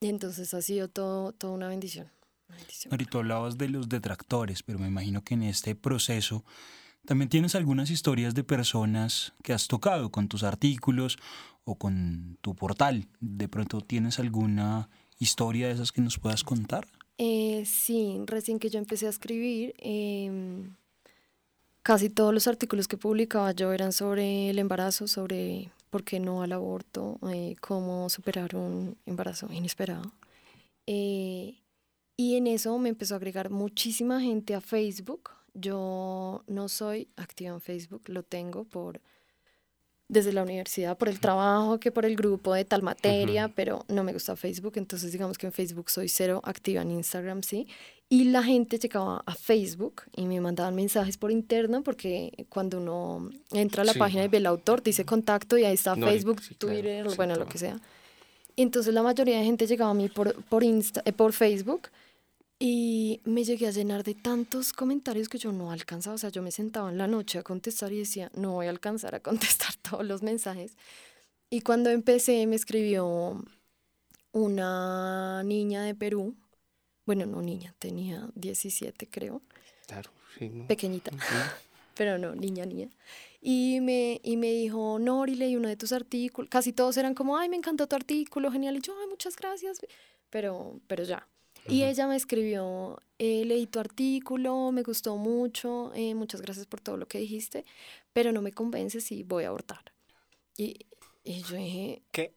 [0.00, 2.10] Y entonces ha sido todo, toda una bendición.
[2.48, 2.96] una bendición.
[3.10, 6.42] Tú hablabas de los detractores, pero me imagino que en este proceso
[7.04, 11.18] también tienes algunas historias de personas que has tocado con tus artículos
[11.64, 13.08] o con tu portal.
[13.20, 14.88] De pronto tienes alguna
[15.22, 16.86] historia de esas que nos puedas contar.
[17.18, 20.74] Eh, sí, recién que yo empecé a escribir, em,
[21.82, 26.42] casi todos los artículos que publicaba yo eran sobre el embarazo, sobre por qué no
[26.42, 30.12] al aborto, eh, cómo superar un embarazo inesperado.
[30.86, 31.58] Eh,
[32.16, 35.30] y en eso me empezó a agregar muchísima gente a Facebook.
[35.54, 39.00] Yo no soy activa en Facebook, lo tengo por
[40.12, 44.04] desde la universidad, por el trabajo, que por el grupo de tal materia, pero no
[44.04, 47.66] me gusta Facebook, entonces digamos que en Facebook soy cero activa, en Instagram sí.
[48.10, 53.30] Y la gente llegaba a Facebook y me mandaban mensajes por interno, porque cuando uno
[53.52, 57.06] entra a la página y ve el autor, dice contacto y ahí está Facebook, Twitter,
[57.16, 57.80] bueno, lo que sea.
[58.54, 61.88] Entonces la mayoría de gente llegaba a mí por, por, Insta, eh, por Facebook
[62.64, 66.14] y me llegué a llenar de tantos comentarios que yo no alcanzaba.
[66.14, 68.70] O sea, yo me sentaba en la noche a contestar y decía, no voy a
[68.70, 70.76] alcanzar a contestar todos los mensajes.
[71.50, 73.44] Y cuando empecé, me escribió
[74.30, 76.36] una niña de Perú.
[77.04, 79.42] Bueno, no niña, tenía 17, creo.
[79.88, 80.48] Claro, sí.
[80.68, 81.10] Pequeñita.
[81.96, 82.90] Pero no, niña, niña.
[83.40, 86.48] Y me, y me dijo, Nori, leí uno de tus artículos.
[86.48, 88.76] Casi todos eran como, ay, me encantó tu artículo, genial.
[88.76, 89.80] Y yo, ay, muchas gracias.
[90.30, 91.26] Pero, pero ya,
[91.68, 96.80] y ella me escribió, eh, leí tu artículo, me gustó mucho, eh, muchas gracias por
[96.80, 97.64] todo lo que dijiste,
[98.12, 99.92] pero no me convences y voy a abortar.
[100.56, 100.86] Y,
[101.24, 102.34] y yo dije, ¿qué?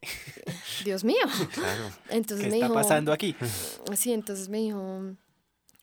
[0.84, 1.18] Dios mío.
[1.54, 1.90] Claro.
[2.10, 3.36] Entonces ¿Qué me está dijo, pasando aquí?
[3.96, 5.16] Sí, entonces me dijo,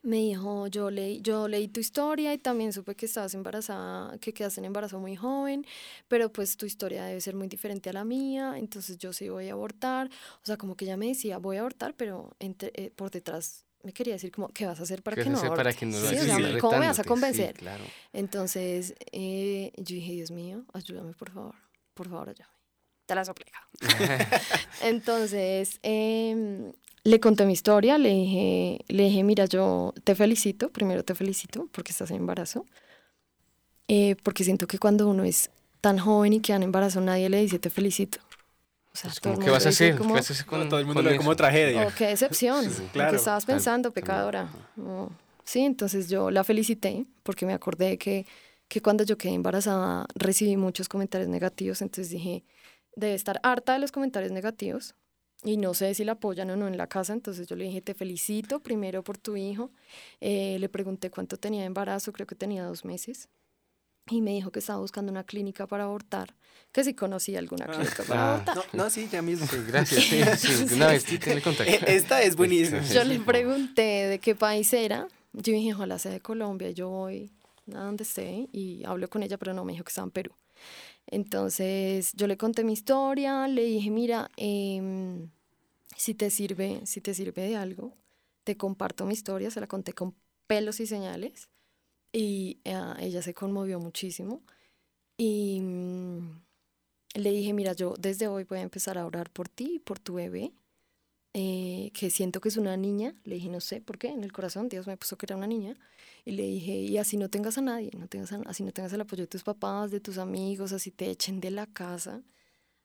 [0.02, 4.34] me dijo, yo leí, yo leí tu historia y también supe que estabas embarazada, que
[4.34, 5.64] quedaste en embarazo muy joven,
[6.08, 9.48] pero pues tu historia debe ser muy diferente a la mía, entonces yo sí voy
[9.48, 10.08] a abortar.
[10.42, 13.64] O sea, como que ella me decía, voy a abortar, pero entre, eh, por detrás
[13.84, 15.98] me quería decir como, ¿qué vas a hacer para que no hacer para que no
[15.98, 17.54] lo Sí, o sea, Sí, ¿cómo me vas a sí, convencer?
[17.56, 17.84] claro.
[18.12, 21.54] Entonces eh, yo dije, Dios mío, ayúdame por favor,
[21.94, 22.51] por favor, ayúdame.
[23.06, 23.58] Te la suplico.
[24.82, 26.72] Entonces, em,
[27.04, 31.68] le conté mi historia, le dije, le dije, mira, yo te felicito, primero te felicito
[31.72, 32.64] porque estás en embarazo,
[33.88, 37.40] eh, porque siento que cuando uno es tan joven y queda en embarazo, nadie le
[37.40, 38.18] dice te felicito.
[38.92, 39.96] O sea, Es todo como, el ¿qué vas a hacer?
[39.96, 41.86] como, ¿Qué vas a hacer con todo el mundo con lo ve como tragedia.
[41.86, 43.10] oh, qué decepción, Sí, Claro.
[43.10, 44.48] que estabas Tal- pensando, también, pecadora.
[44.78, 45.10] Oh,
[45.44, 48.26] Sí, entonces yo la felicité porque me acordé que,
[48.68, 52.44] que cuando yo quedé embarazada recibí muchos comentarios negativos, entonces dije,
[52.96, 54.94] debe estar harta de los comentarios negativos
[55.44, 57.80] y no sé si la apoyan o no en la casa, entonces yo le dije,
[57.82, 59.70] te felicito primero por tu hijo,
[60.20, 63.28] Eh, le pregunté cuánto tenía de embarazo, creo que tenía dos meses,
[64.10, 66.34] y me dijo que estaba buscando una clínica para abortar,
[66.72, 68.34] que si conocía alguna clínica para Ah.
[68.34, 68.56] abortar.
[68.56, 69.46] No, no, sí, ya mismo.
[69.46, 70.04] Sí, gracias.
[70.04, 70.22] Sí,
[70.56, 71.18] sí, de una vez, sí.
[71.66, 72.82] Eh, Esta es buenísima.
[72.82, 75.08] Yo le pregunté de qué país era.
[75.32, 76.70] Yo dije, ojalá sea de Colombia.
[76.72, 77.30] Yo voy
[77.74, 80.32] a donde esté y hablo con ella, pero no me dijo que estaba en Perú.
[81.06, 85.30] Entonces yo le conté mi historia, le dije, mira, em,
[85.96, 87.96] si te sirve, si te sirve de algo,
[88.44, 89.50] te comparto mi historia.
[89.50, 90.14] Se la conté con
[90.46, 91.48] pelos y señales
[92.12, 94.42] y ah, ella se conmovió muchísimo.
[95.16, 96.42] Y mm,
[97.16, 99.98] le dije, mira, yo desde hoy voy a empezar a orar por ti y por
[99.98, 100.52] tu bebé
[101.34, 103.14] eh, que siento que es una niña.
[103.24, 105.46] Le dije, no sé por qué, en el corazón Dios me puso que era una
[105.46, 105.76] niña.
[106.24, 109.00] Y le dije, y así no tengas a nadie, no tengas así no tengas el
[109.00, 112.22] apoyo de tus papás, de tus amigos, así te echen de la casa,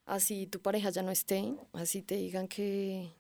[0.06, 3.12] así tu pareja ya no esté, así te digan que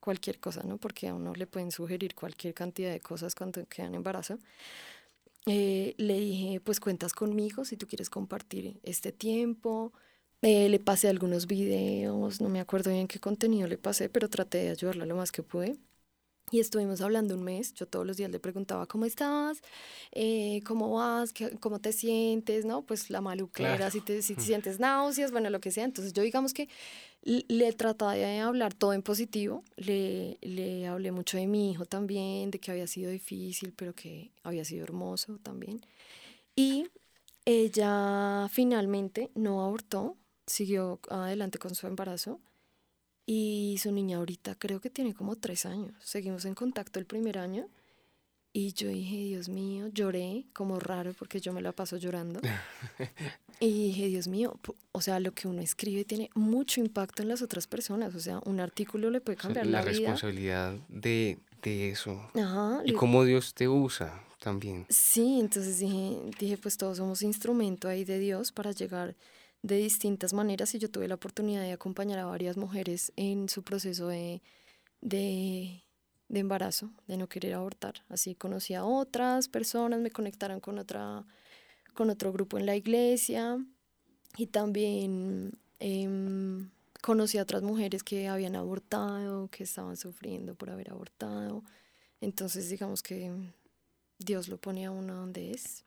[0.00, 0.78] cualquier cosa, ¿no?
[0.78, 4.38] Porque a uno le pueden sugerir cualquier cantidad de cosas cuando quedan embarazo.
[5.46, 9.92] Eh, le dije, pues cuentas conmigo si tú quieres compartir este tiempo.
[10.46, 14.58] Eh, le pasé algunos videos, no me acuerdo bien qué contenido le pasé, pero traté
[14.58, 15.78] de ayudarla lo más que pude.
[16.50, 19.62] Y estuvimos hablando un mes, yo todos los días le preguntaba, ¿cómo estás?
[20.12, 21.32] Eh, ¿Cómo vas?
[21.32, 22.66] ¿Qué- ¿Cómo te sientes?
[22.66, 22.82] ¿No?
[22.82, 23.90] Pues la maluquera, Claro.
[23.90, 25.84] si, te, si te sientes náuseas, bueno, lo que sea.
[25.84, 26.68] Entonces yo digamos que
[27.22, 32.50] le trataba de hablar todo en positivo, le, le hablé mucho de mi hijo también,
[32.50, 35.80] de que había sido difícil, pero que había sido hermoso también.
[36.56, 36.88] Y
[37.46, 42.40] ella finalmente no abortó, siguió adelante con su embarazo
[43.26, 45.94] y su niña ahorita creo que tiene como tres años.
[46.02, 47.68] Seguimos en contacto el primer año
[48.52, 52.40] y yo dije, Dios mío, lloré como raro porque yo me la paso llorando.
[53.60, 54.58] y dije, Dios mío,
[54.92, 58.14] o sea, lo que uno escribe tiene mucho impacto en las otras personas.
[58.14, 59.98] O sea, un artículo le puede O sea, cambiar la la, vida.
[59.98, 62.30] responsabilidad de, de eso.
[62.34, 64.86] Ajá, Y cómo Dios te usa también.
[64.88, 69.16] Sí, entonces dije, dije, pues todos somos instrumento ahí de Dios para llegar
[69.64, 73.62] de distintas maneras y yo tuve la oportunidad de acompañar a varias mujeres en su
[73.62, 74.42] proceso de,
[75.00, 75.82] de,
[76.28, 77.94] embarazo, de no querer abortar.
[78.10, 81.24] Así conocí a otras personas, me conectaron con, otra,
[81.94, 83.56] con otro grupo en la iglesia
[84.36, 86.68] y también em,
[87.00, 91.64] conocí a otras mujeres que habían abortado, que estaban sufriendo por haber abortado.
[92.20, 93.32] Entonces digamos que
[94.18, 95.83] Dios lo pone a uno donde es.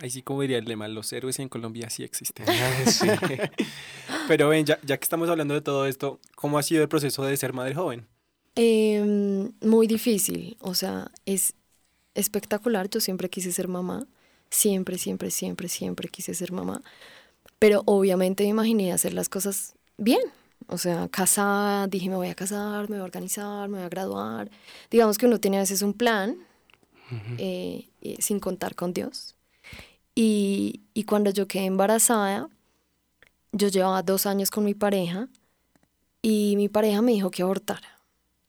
[0.00, 2.46] Ahí sí, como diría el lema, los héroes en Colombia sí existen.
[4.28, 7.24] Pero ven, ya, ya que estamos hablando de todo esto, ¿cómo ha sido el proceso
[7.24, 8.06] de ser madre joven?
[8.60, 11.54] Em, muy difícil, o sea, es
[12.14, 12.90] espectacular.
[12.90, 14.06] Yo siempre quise ser mamá,
[14.50, 16.82] siempre, siempre, siempre, siempre quise ser mamá.
[17.58, 20.22] Pero obviamente me imaginé hacer las cosas bien.
[20.66, 23.88] O sea, casada, dije me voy a casar, me voy a organizar, me voy a
[23.88, 24.50] graduar.
[24.90, 26.36] Digamos que uno tiene a veces un plan
[27.38, 29.36] eh, sin contar con Dios.
[30.20, 32.48] Y, y cuando yo quedé embarazada,
[33.52, 35.28] yo llevaba dos años con mi pareja
[36.22, 38.00] y mi pareja me dijo que abortara.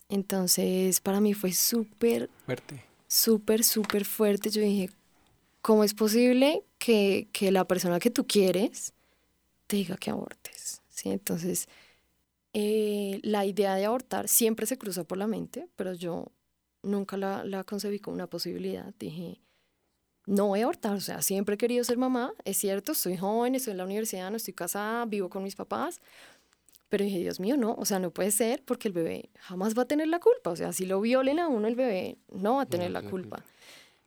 [0.09, 2.83] Entonces, para mí fue súper Fuerte.
[3.07, 4.49] súper, súper fuerte.
[4.49, 4.89] Yo dije,
[5.61, 8.93] ¿cómo es posible que, que la persona que tú quieres
[9.67, 10.81] te diga que abortes?
[10.89, 11.11] ¿Sí?
[11.11, 11.67] Entonces,
[12.53, 16.31] eh, la idea de abortar siempre se cruza por la mente, pero yo
[16.81, 18.91] nunca la, la concebí como una posibilidad.
[18.97, 19.39] Dije,
[20.25, 23.55] no voy a abortar, o sea, siempre he querido ser mamá, es cierto, soy joven,
[23.55, 26.01] estoy en la universidad, no estoy casada, vivo con mis papás,
[26.89, 29.83] pero dije, Dios mío, no, o sea, no puede ser porque el bebé jamás va
[29.83, 32.63] a tener la culpa, o sea, si lo violen a uno, el bebé no va
[32.63, 33.43] a tener la culpa.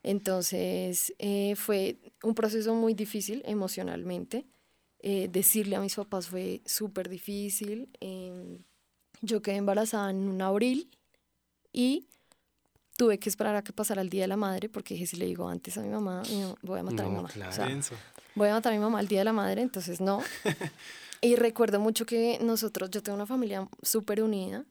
[0.02, 4.46] Entonces, eh, fue un proceso muy difícil emocionalmente.
[4.98, 7.88] Eh, decirle a mis papás fue súper difícil.
[8.00, 8.58] Em,
[9.20, 10.90] yo quedé embarazada en un abril
[11.72, 12.08] y
[12.96, 15.26] tuve que esperar a que pasara el Día de la Madre porque dije, si le
[15.26, 17.28] digo antes a mi mamá, no, voy a matar a mi No, mamá.
[17.28, 17.52] O claro.
[17.52, 17.94] sea, Denso.
[18.34, 20.22] voy a matar a mi mamá el Día de la Madre, entonces no.
[21.20, 24.64] y recuerdo mucho que nosotros, yo tengo una familia súper unida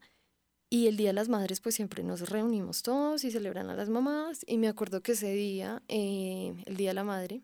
[0.70, 3.90] y el Día de las Madres pues siempre nos reunimos todos y celebran a las
[3.90, 7.42] mamás y me acuerdo que ese día, eh, el Día de la Madre,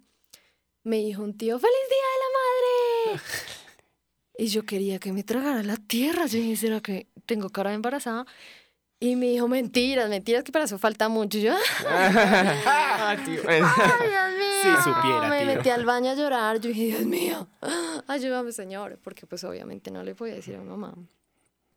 [0.84, 3.24] me dijo un tío, ¡Feliz Día de la Madre!
[4.38, 7.76] y yo quería que me tragara la tierra, yo dije, ¿será que tengo cara de
[7.78, 8.26] embarazada?
[9.00, 11.38] Y me dijo, mentiras, mentiras, que para eso falta mucho.
[11.38, 11.54] Y yo,
[11.88, 13.42] Ah, tío.
[13.48, 14.62] ¡ay, Dios mío!
[14.64, 15.46] Si supiera, me tío.
[15.56, 16.60] metí al baño a llorar.
[16.60, 17.48] Yo dije, Dios mío,
[18.08, 19.00] ayúdame, señor.
[19.04, 20.96] Porque pues obviamente no le podía decir a mi mamá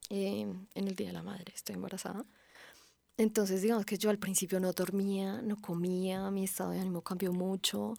[0.09, 0.41] eh,
[0.75, 2.25] en el Día de la Madre, estoy embarazada.
[3.19, 7.33] Entonces, digamos que yo al principio no dormía, no comía, mi estado de ánimo cambió
[7.35, 7.95] mucho.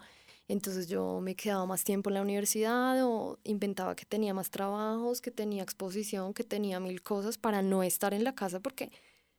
[0.48, 5.22] Entonces yo me quedaba más tiempo en la universidad o inventaba que tenía más trabajos,
[5.22, 8.92] que tenía exposición, que tenía mil cosas para no estar en la casa porque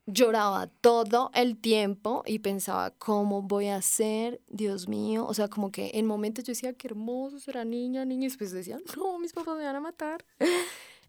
[0.07, 4.41] lloraba todo el tiempo y pensaba, ¿cómo voy a hacer?
[4.49, 5.25] Dios mío.
[5.27, 8.27] O sea, como que en momentos yo decía, qué hermoso será niña, niña.
[8.27, 10.25] Y después decía, no, mis papás me van a matar.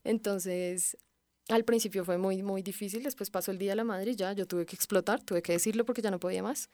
[0.03, 0.97] Entonces,
[1.49, 3.03] al principio fue muy, muy difícil.
[3.03, 5.53] Después pasó el Día de la Madre y ya yo tuve que explotar, tuve que
[5.53, 6.69] decirlo porque ya no podía más.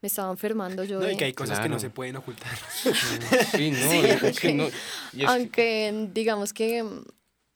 [0.00, 1.00] Me estaba enfermando yo.
[1.00, 1.80] No, de- y que hay cosas que no Claro.
[1.80, 2.52] se pueden ocultar.
[3.52, 4.68] Sí, no, Sí, es que no.
[5.12, 6.84] y Aunque digamos que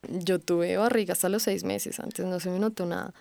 [0.08, 3.12] yo tuve barriga hasta los seis meses, antes no se me notó nada,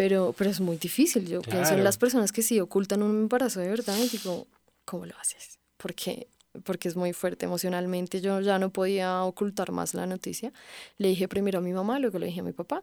[0.00, 1.26] pero, pero es muy difícil.
[1.26, 1.82] Yo pienso en Claro.
[1.82, 4.46] las personas que sí ocultan un embarazo de verdad y digo,
[4.86, 5.58] ¿cómo lo haces?
[5.76, 6.26] Porque,
[6.64, 8.22] porque es muy fuerte emocionalmente.
[8.22, 10.54] Yo ya no podía ocultar más la noticia.
[10.96, 12.82] Le dije primero a mi mamá, luego le dije a mi papá,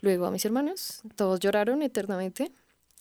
[0.00, 1.02] luego a mis hermanos.
[1.16, 2.50] Todos lloraron eternamente.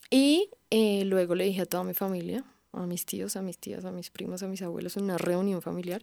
[0.10, 3.86] Y eh, luego le dije a toda mi familia, a mis tíos, a mis tías,
[3.86, 6.02] a mis primos, a mis abuelos, en una reunión familiar.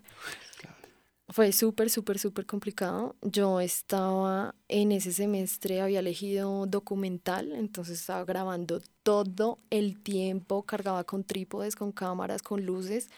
[1.32, 3.14] Fue súper, súper, súper complicado.
[3.22, 11.04] Yo estaba en ese semestre, había elegido documental, entonces estaba grabando todo el tiempo, cargaba
[11.04, 13.10] con trípodes, con cámaras, con luces.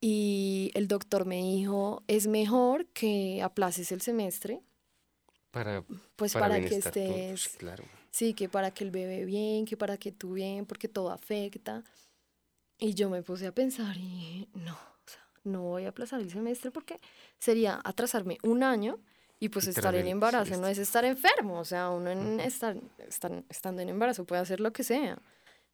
[0.00, 4.60] Y el doctor me dijo, es mejor que aplaces el semestre,
[5.50, 5.82] para,
[6.16, 7.84] pues para, para, que bienestar, pues, estés, claro.
[8.10, 11.84] sí, que para que el bebé bien, que para que tú bien, porque todo afecta.
[12.78, 14.78] Y yo me puse a pensar y no,
[15.44, 16.98] no voy a aplazar el semestre porque
[17.38, 18.98] sería atrasarme un año
[19.40, 22.76] y pues Y estar en embarazo no es estar enfermo, o sea, uno en estar,
[23.08, 25.18] estar- estando en embarazo puede hacer lo que sea.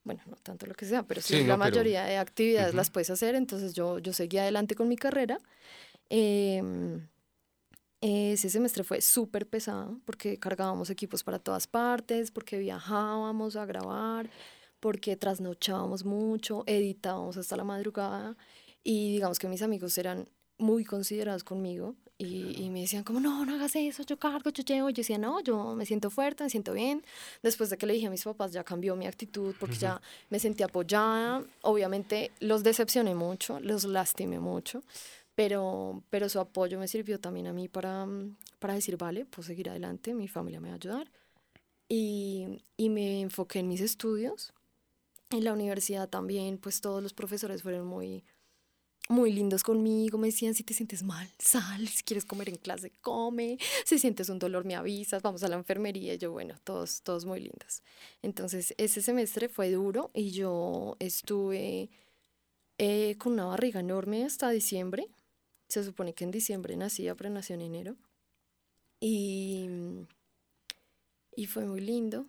[0.05, 2.91] Bueno, no tanto lo que sea, pero sí, Sí, la pero- mayoría de actividades las
[2.91, 5.39] puedes hacer, entonces yo, yo seguí adelante con mi carrera.
[6.11, 7.09] Em,
[8.03, 14.29] ese semestre fue súper pesado porque cargábamos equipos para todas partes, porque viajábamos a grabar,
[14.79, 18.37] porque trasnochábamos mucho, editábamos hasta la madrugada
[18.85, 23.45] y digamos que mis amigos eran muy considerados conmigo y, y me decían como, no,
[23.45, 24.89] no hagas eso, yo cargo, yo llevo.
[24.91, 27.05] Yo decía, no, yo me siento fuerte, me siento bien.
[27.43, 30.39] Después de que le dije a mis papás ya cambió mi actitud porque ya me
[30.39, 31.43] sentí apoyada.
[31.63, 34.83] Obviamente los decepcioné mucho, los lastimé mucho,
[35.35, 38.07] pero, pero su apoyo me sirvió también a mí para,
[38.61, 41.11] para decir, vale, puedo seguir adelante, mi familia me va a ayudar.
[41.89, 44.53] Y, y me enfoqué en mis estudios.
[45.31, 48.25] En la universidad también, pues todos los profesores fueron muy,
[49.09, 50.19] muy lindos conmigo.
[50.19, 51.87] Me decían, si te sientes mal, sal.
[51.89, 53.59] Si quieres comer en clase, come.
[53.85, 55.23] Si sientes un dolor, me avisas.
[55.23, 56.15] Vamos a la enfermería.
[56.15, 57.83] Yo, bueno, todos, todos muy lindos.
[58.23, 61.91] Entonces, ese semestre fue duro y yo estuve
[62.79, 65.09] eh, con una barriga enorme hasta diciembre.
[65.69, 67.97] Se supone que en diciembre nacía, pero nació en enero.
[69.01, 69.69] Y,
[71.37, 72.27] y fue muy lindo,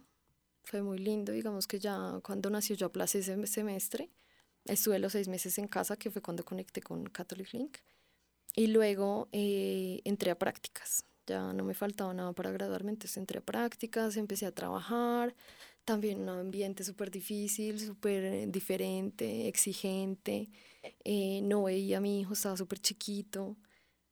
[0.63, 1.32] fue muy lindo.
[1.32, 4.09] Digamos que ya cuando nació yo aplacé ese semestre.
[4.66, 7.78] Estuve los seis meses en casa, que fue cuando conecté con Catholic Link.
[8.55, 11.03] Y luego eh, entré a prácticas.
[11.28, 15.36] Ya no me faltaba nada para graduarme, entonces entré a prácticas, empecé a trabajar.
[15.84, 20.49] También un ambiente súper difícil, súper diferente, exigente.
[21.03, 23.57] Eh, no veía a mi hijo, estaba súper chiquito,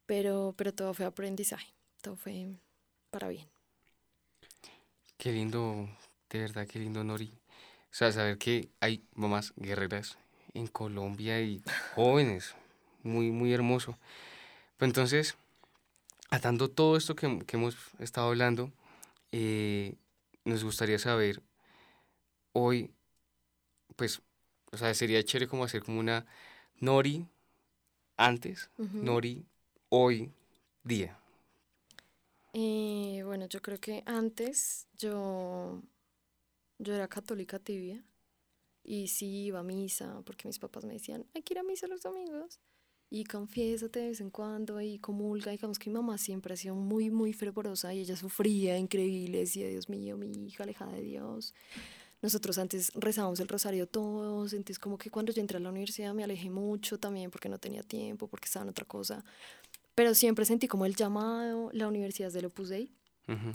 [0.05, 2.47] pero, pero todo fue aprendizaje, todo fue
[3.09, 3.47] para bien.
[5.17, 5.87] Qué lindo,
[6.29, 7.31] de verdad, qué lindo, Nori.
[7.91, 10.17] O sea, saber que hay mamás guerreras
[10.53, 11.61] en Colombia y
[11.95, 12.55] jóvenes,
[13.03, 13.97] muy, muy hermoso.
[14.77, 15.35] Pues entonces,
[16.29, 18.71] atando todo esto que, que hemos estado hablando,
[19.31, 19.95] eh,
[20.45, 21.41] nos gustaría saber
[22.53, 22.91] hoy,
[23.95, 24.21] pues,
[24.71, 26.25] o sea, sería chévere como hacer como una
[26.79, 27.25] Nori
[28.17, 29.45] antes, Nori
[29.89, 30.31] hoy
[30.83, 31.17] día.
[32.53, 35.81] Eh, bueno, yo creo que antes yo,
[36.77, 38.03] yo era católica tibia
[38.83, 41.87] y sí iba a misa porque mis papás me decían, hay que ir a misa
[41.87, 42.59] los domingos
[43.09, 45.51] y confiésate de vez en cuando y comulga.
[45.51, 49.67] Digamos que mi mamá siempre ha sido muy, muy fervorosa y ella sufría increíble, decía,
[49.67, 51.53] Dios mío, mi hija alejada de Dios.
[52.23, 56.13] Nosotros antes rezábamos el rosario todos, entonces como que cuando yo entré a la universidad
[56.13, 59.23] me alejé mucho también porque no tenía tiempo, porque estaba en otra cosa.
[59.93, 62.89] Pero siempre sentí como el llamado, la universidad de Opus Dei,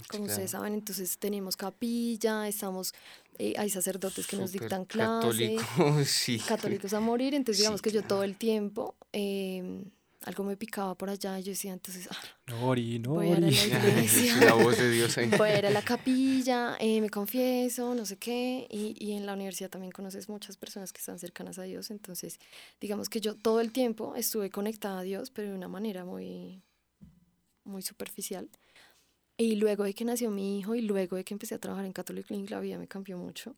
[0.09, 2.95] como ustedes saben, entonces tenemos capilla, estamos,
[3.39, 6.39] eh, hay sacerdotes que nos dictan clases, católicos, sí.
[6.39, 9.85] católicos a morir, entonces digamos que yo todo el tiempo, eh,
[10.25, 12.17] algo me picaba por allá y yo decía entonces, ah,
[12.47, 13.29] Nori, Nori.
[13.29, 15.31] voy a la iglesia, la voz de Dios ahí.
[15.37, 19.27] voy a ir a la capilla, eh, me confieso, no sé qué, y, y en
[19.27, 22.41] la universidad también conoces muchas personas que están cercanas a Dios, entonces
[22.81, 26.63] digamos que yo todo el tiempo estuve conectada a Dios, pero de una manera muy,
[27.65, 28.49] muy superficial.
[29.41, 31.93] Y luego de que nació mi hijo y luego de que empecé a trabajar en
[31.93, 33.55] Catholic Link, la vida me cambió mucho.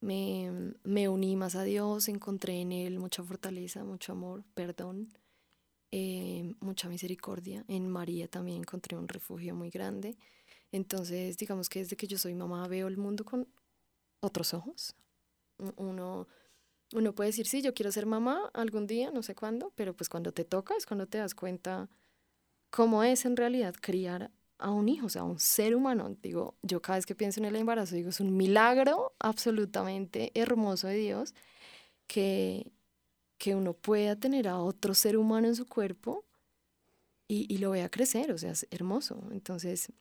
[0.00, 5.12] Me, me uní más a Dios, encontré en Él mucha fortaleza, mucho amor, perdón,
[5.92, 7.64] eh, mucha misericordia.
[7.68, 10.18] En María también encontré un refugio muy grande.
[10.72, 13.46] Entonces, digamos que desde que yo soy mamá veo el mundo con
[14.20, 14.96] otros ojos.
[15.76, 16.26] Uno,
[16.92, 20.08] uno puede decir, sí, yo quiero ser mamá algún día, no sé cuándo, pero pues
[20.08, 21.88] cuando te toca es cuando te das cuenta
[22.70, 26.16] cómo es en realidad criar a un hijo, o sea, a un ser humano.
[26.22, 30.88] Digo, yo cada vez que pienso en el embarazo, digo, es un milagro absolutamente hermoso
[30.88, 31.34] de Dios
[32.06, 32.72] que,
[33.38, 36.24] que uno pueda tener a otro ser humano en su cuerpo
[37.28, 39.22] y, y lo vea crecer, o sea, es hermoso.
[39.32, 39.92] Entonces,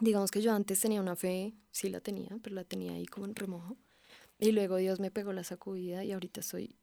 [0.00, 3.26] digamos que yo antes tenía una fe, sí la tenía, pero la tenía ahí como
[3.26, 3.76] en remojo.
[4.38, 6.76] Y luego Dios me pegó la sacudida y ahorita soy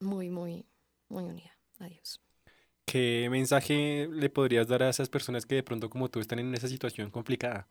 [0.00, 0.66] muy, muy,
[1.08, 2.25] muy unida a Dios.
[2.86, 6.54] ¿Qué mensaje le podrías dar a esas personas que de pronto como tú están en
[6.54, 7.66] esa situación complicada?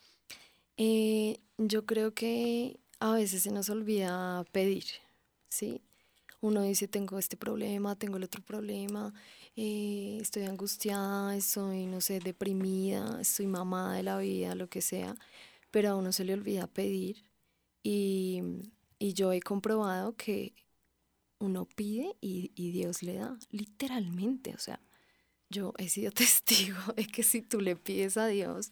[0.78, 4.86] Eh, yo creo que a veces se nos olvida pedir,
[5.50, 5.82] ¿sí?
[6.42, 9.14] Uno dice, tengo este problema, tengo el otro problema,
[9.56, 15.16] eh, estoy angustiada, estoy, no sé, deprimida, estoy mamada de la vida, lo que sea,
[15.72, 17.26] pero a uno se le olvida pedir
[17.84, 18.44] y,
[19.00, 20.54] y yo he comprobado que
[21.40, 24.80] uno pide y, y Dios le da, literalmente, o sea,
[25.56, 28.72] yo he sido testigo de que si tú le pides a Dios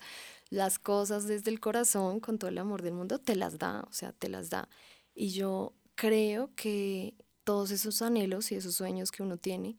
[0.50, 3.94] las cosas desde el corazón, con todo el amor del mundo, te las da, o
[3.94, 4.70] sea, te las da.
[5.16, 9.78] Y yo creo que todos esos anhelos y esos sueños que uno tiene,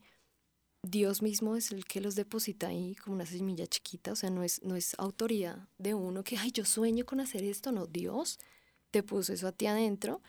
[0.83, 4.43] Dios mismo es el que los deposita ahí como una semilla chiquita, o sea, no
[4.43, 8.39] es, no es autoridad de uno que, ay, yo sueño con hacer esto, no, Dios
[8.91, 10.21] te puso eso a ti adentro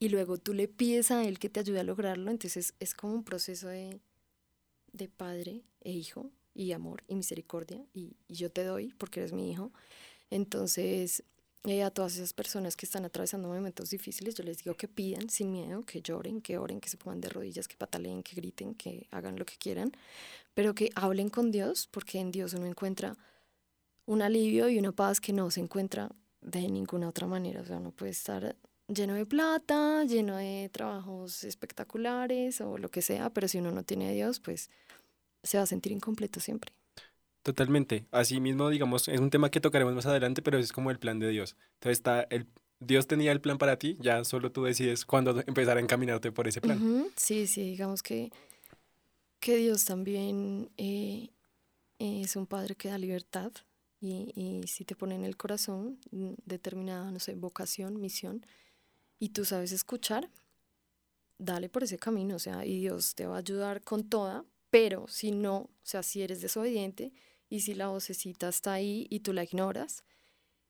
[0.00, 3.14] y luego tú le pides a Él que te ayude a lograrlo, entonces es como
[3.14, 4.00] un proceso de,
[4.94, 9.50] de padre e hijo y amor y misericordia y, yo te doy porque eres mi
[9.50, 9.72] hijo.
[10.30, 11.22] Entonces,
[11.64, 15.28] eh, a todas esas personas que están atravesando momentos difíciles, yo les digo que pidan
[15.30, 18.74] sin miedo, que lloren, que oren, que se pongan de rodillas, que pataleen, que griten,
[18.74, 19.92] que hagan lo que quieran,
[20.54, 23.16] pero que hablen con Dios porque en Dios uno encuentra
[24.06, 27.62] un alivio y una paz que no se encuentra de ninguna otra manera.
[27.62, 28.56] O sea, uno puede estar
[28.88, 33.82] lleno de plata, lleno de trabajos espectaculares o lo que sea, pero si uno no
[33.82, 34.70] tiene a Dios, pues
[35.42, 36.72] se va a sentir incompleto siempre.
[37.42, 38.06] Totalmente.
[38.10, 41.18] Así mismo, digamos, es un tema que tocaremos más adelante, pero es como el plan
[41.18, 41.56] de Dios.
[41.74, 42.46] Entonces está el
[42.80, 46.48] Dios tenía el plan para ti, ya solo tú decides cuándo empezar a encaminarte por
[46.48, 47.06] ese plan.
[47.16, 48.30] Sí, sí, digamos que,
[49.40, 51.30] que Dios también eh,
[51.98, 53.52] es un padre que da libertad
[54.00, 55.98] y, y, si te pone en el corazón
[56.44, 58.44] determinada, no sé, vocación, misión,
[59.24, 60.28] y tú sabes escuchar,
[61.38, 65.08] dale por ese camino, o sea, y Dios te va a ayudar con toda, pero
[65.08, 67.10] si no, o sea, si eres desobediente
[67.48, 70.04] y si la vocecita está ahí y tú la ignoras,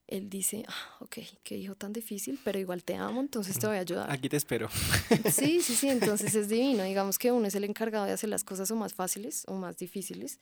[0.06, 3.76] él dice, ah, ok, qué hijo tan difícil, pero igual te amo, entonces te voy
[3.76, 4.08] a ayudar.
[4.08, 4.68] Aquí te espero.
[5.32, 6.84] Sí, sí, sí, entonces es divino.
[6.84, 9.78] Digamos que uno es el encargado de hacer las cosas o más fáciles o más
[9.78, 10.38] difíciles.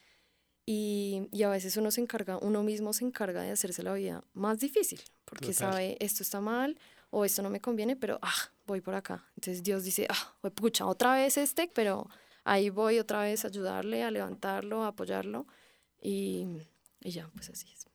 [0.66, 4.22] Y, y a veces uno se encarga, uno mismo se encarga de hacerse la vida
[4.34, 5.72] más difícil, porque Total.
[5.72, 6.76] sabe, esto está mal
[7.12, 9.24] o esto no me conviene, pero ah, voy por acá.
[9.36, 12.08] Entonces Dios dice, ah, pucha, otra vez este, pero
[12.42, 15.46] ahí voy otra vez a ayudarle, a levantarlo, a apoyarlo.
[16.00, 16.46] Y,
[17.00, 17.86] y ya, pues así es.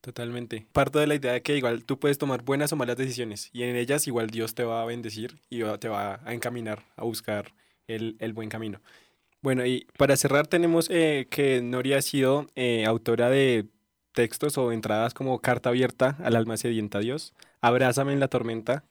[0.00, 0.66] Totalmente.
[0.72, 3.64] Parto de la idea de que igual tú puedes tomar buenas o malas decisiones y
[3.64, 7.52] en ellas igual Dios te va a bendecir y te va a encaminar a buscar
[7.88, 8.80] el, el buen camino.
[9.40, 13.66] Bueno, y para cerrar tenemos eh, que Nori ha sido eh, autora de
[14.12, 18.84] textos o entradas como Carta abierta al alma sedienta a Dios, Abrázame en la tormenta,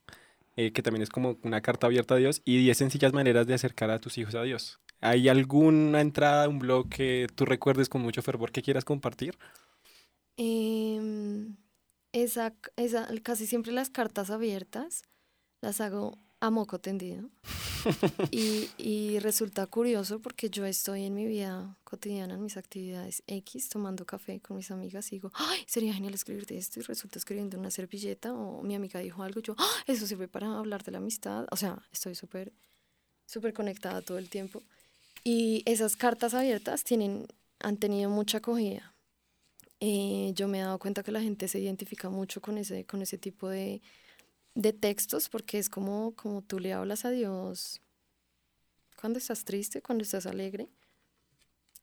[0.55, 3.53] eh, que también es como una carta abierta a Dios, y 10 sencillas maneras de
[3.53, 4.79] acercar a tus hijos a Dios.
[5.01, 9.37] ¿Hay alguna entrada, un blog que tú recuerdes con mucho fervor que quieras compartir?
[12.13, 15.03] Esa, esa, casi siempre las cartas abiertas
[15.61, 17.29] las hago a moco tendido.
[18.31, 23.69] y, y resulta curioso porque yo estoy en mi vida cotidiana, en mis actividades X,
[23.69, 27.57] tomando café con mis amigas y digo, ay, sería genial escribirte esto y resulta escribiendo
[27.57, 30.91] una servilleta o mi amiga dijo algo y yo, "Ah, eso sirve para hablar de
[30.91, 31.45] la amistad.
[31.51, 32.51] O sea, estoy súper,
[33.25, 34.63] súper conectada todo el tiempo.
[35.23, 37.27] Y esas cartas abiertas tienen,
[37.59, 38.95] han tenido mucha acogida.
[39.79, 43.01] Eh, yo me he dado cuenta que la gente se identifica mucho con ese, con
[43.01, 43.81] ese tipo de,
[44.55, 47.81] de textos porque es como, como tú le hablas a Dios
[48.99, 50.69] cuando estás triste, cuando estás alegre.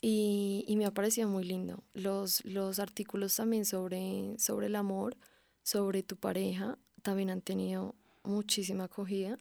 [0.00, 1.82] Y, y me ha parecido muy lindo.
[1.92, 5.16] Los, los artículos también sobre, sobre el amor,
[5.64, 9.38] sobre tu pareja, también han tenido muchísima acogida.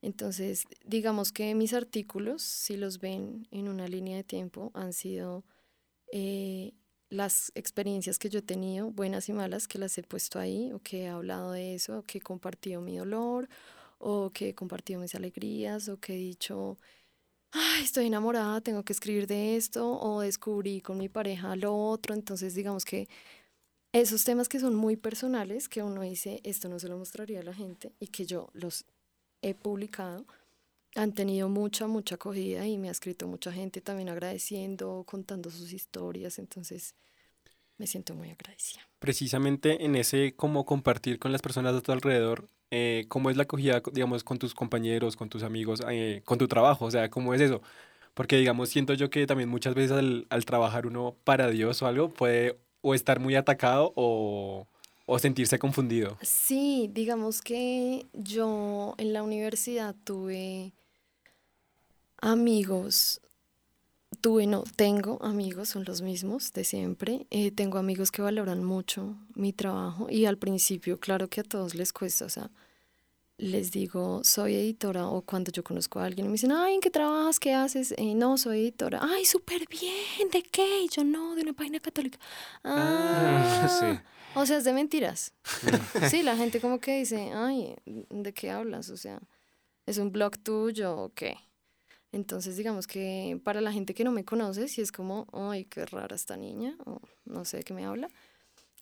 [0.00, 5.44] Entonces, digamos que mis artículos, si los ven en una línea de tiempo, han sido
[6.10, 6.74] eh,
[7.12, 10.80] las experiencias que yo he tenido, buenas y malas, que las he puesto ahí, o
[10.80, 13.48] que he hablado de eso, o que he compartido mi dolor,
[13.98, 16.78] o que he compartido mis alegrías, o que he dicho,
[17.52, 22.14] Ay, estoy enamorada, tengo que escribir de esto, o descubrí con mi pareja lo otro.
[22.14, 23.08] Entonces, digamos que
[23.92, 27.42] esos temas que son muy personales, que uno dice, esto no se lo mostraría a
[27.42, 28.86] la gente, y que yo los
[29.42, 30.24] he publicado,
[30.94, 35.72] han tenido mucha, mucha acogida y me ha escrito mucha gente también agradeciendo, contando sus
[35.72, 36.38] historias.
[36.38, 36.94] Entonces,
[37.78, 38.82] me siento muy agradecida.
[38.98, 43.42] precisamente en ese como compartir con las personas a tu alrededor, eh, cómo es la
[43.44, 47.34] acogida, digamos, con tus compañeros, con tus amigos, eh, con tu trabajo, o sea, cómo
[47.34, 47.60] es eso.
[48.14, 51.86] Porque, digamos, siento yo que también muchas veces al, al trabajar uno para Dios o
[51.86, 54.66] algo puede o estar muy atacado o,
[55.06, 56.18] o sentirse confundido.
[56.22, 60.72] Sí, digamos que yo en la universidad tuve
[62.22, 63.20] amigos,
[64.20, 67.26] tuve, no, tengo amigos, son los mismos de siempre.
[67.30, 71.74] Eh, tengo amigos que valoran mucho mi trabajo y al principio, claro que a todos
[71.74, 72.50] les cuesta, o sea,
[73.38, 76.80] les digo, soy editora o cuando yo conozco a alguien y me dicen, ay, ¿en
[76.80, 77.40] qué trabajas?
[77.40, 77.92] ¿Qué haces?
[77.98, 79.00] "Eh, no, soy editora.
[79.02, 80.82] Ay, súper bien, ¿de qué?
[80.84, 82.18] Y yo no, de una página católica.
[82.62, 84.38] Ah, Ah, sí.
[84.38, 85.32] o sea, es de mentiras.
[86.08, 88.90] Sí, la gente como que dice, ay, ¿de qué hablas?
[88.90, 89.18] O sea,
[89.86, 91.36] ¿es un blog tuyo o qué?
[92.12, 95.86] Entonces, digamos que para la gente que no me conoce, sí es como, ay, qué
[95.86, 98.08] rara esta niña, o no sé de qué me habla.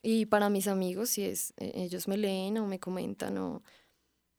[0.03, 3.63] Y para mis amigos, si es, eh, ellos me leen o me comentan, o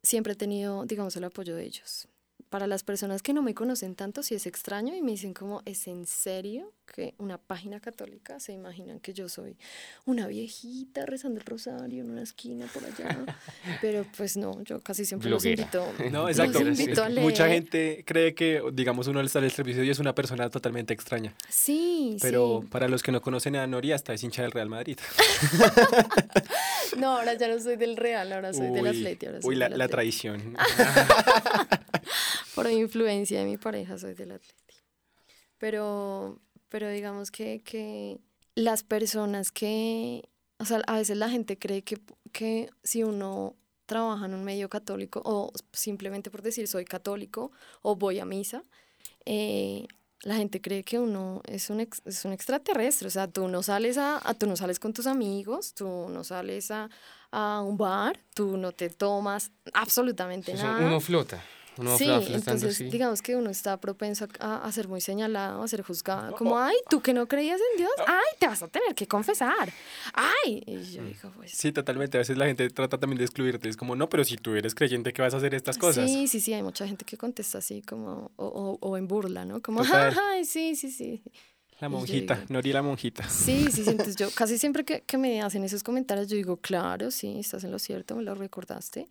[0.03, 2.07] siempre he tenido, digamos, el apoyo de ellos.
[2.51, 5.61] Para las personas que no me conocen tanto, sí es extraño y me dicen como,
[5.63, 9.55] ¿es en serio que una página católica se imaginan que yo soy
[10.03, 13.25] una viejita rezando el rosario en una esquina por allá?
[13.81, 15.81] Pero pues no, yo casi siempre los invito.
[16.11, 16.59] No, exacto.
[16.59, 19.99] invito a Mucha gente cree que, digamos, uno al estar en el servicio y es
[19.99, 21.33] una persona totalmente extraña.
[21.47, 22.67] Sí, Pero sí.
[22.67, 24.99] para los que no conocen a Nori, hasta es hincha del Real Madrid.
[26.97, 29.25] No, ahora ya no soy del Real, ahora soy del Uy, Atleti.
[29.25, 29.91] Ahora soy Uy, la, del la Atleti.
[29.95, 30.57] traición.
[32.55, 34.55] Por influencia de mi pareja soy del Atleti.
[35.57, 36.39] Pero,
[36.69, 38.19] pero digamos que, que
[38.55, 40.27] las personas que,
[40.59, 41.97] o sea, a veces la gente cree que,
[42.31, 47.95] que si uno trabaja en un medio católico o simplemente por decir soy católico o
[47.95, 48.63] voy a misa,
[49.25, 49.85] eh,
[50.23, 53.07] la gente cree que uno es un, ex- es un extraterrestre.
[53.07, 56.23] O sea, tú no sales a, a- tú no sales con tus amigos, tú no
[56.23, 56.89] sales a,
[57.31, 60.85] a un bar, tú no te tomas absolutamente Eso, nada.
[60.85, 61.43] uno flota.
[61.77, 62.05] Uno Sí,
[62.35, 66.59] entonces digamos que uno está propenso a, a ser muy señalado, a ser juzgado, como,
[66.59, 69.71] ay, tú que no creías en Dios, ay, te vas a tener que confesar,
[70.13, 71.51] ay, y yo digo, pues...
[71.51, 72.17] Sí, totalmente.
[72.17, 73.69] A veces la gente trata también de excluirte.
[73.69, 76.09] Es como, no, pero si tú eres creyente, ¿qué vas a hacer estas cosas?
[76.09, 79.45] Sí, sí, sí, hay mucha gente que contesta así como, o, o- o en burla,
[79.45, 79.61] ¿no?
[79.61, 80.13] Como, Total.
[80.31, 81.23] ay, sí, sí, sí.
[81.79, 83.27] La monjita, digo- Nori la monjita.
[83.29, 86.57] Sí, sí, sí, entonces yo casi siempre que, que me hacen esos comentarios, yo digo,
[86.57, 89.07] claro, sí, estás en lo cierto, me lo recordaste,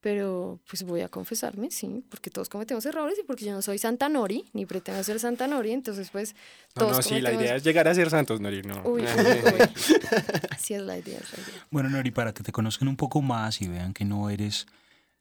[0.00, 3.78] pero pues voy a confesarme, sí, porque todos cometemos errores y porque yo no soy
[3.78, 6.34] Santa Nori, ni pretendo ser Santa Nori, entonces pues
[6.74, 8.82] No, todos no, sí, la idea es llegar a ser santos, Nori, no.
[8.84, 9.92] Uy, uy, sí.
[9.92, 10.08] uy.
[10.50, 11.66] Así es la idea, es la idea.
[11.70, 14.66] Bueno, Nori, para que te conozcan un poco más y vean que no eres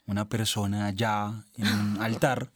[0.06, 2.52] una persona allá en un altar,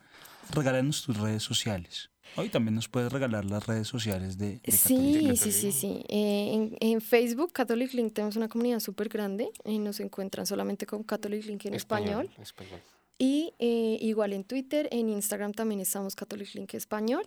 [0.51, 2.09] regálanos tus redes sociales.
[2.35, 6.03] Hoy también nos puedes regalar las redes sociales de, de Sí, sí, sí, sí.
[6.09, 10.85] Eh, en, en Facebook, Catholic Link, tenemos una comunidad súper grande y nos encuentran solamente
[10.85, 12.29] con Catholic Link en español.
[12.41, 12.81] español.
[13.17, 17.25] Y eh, igual en Twitter, en Instagram también estamos Catholic Link Español.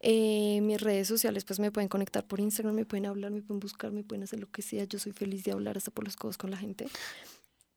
[0.00, 3.60] Eh, mis redes sociales pues me pueden conectar por Instagram, me pueden hablar, me pueden
[3.60, 4.84] buscar, me pueden hacer lo que sea.
[4.84, 6.86] Yo soy feliz de hablar hasta por los codos con la gente.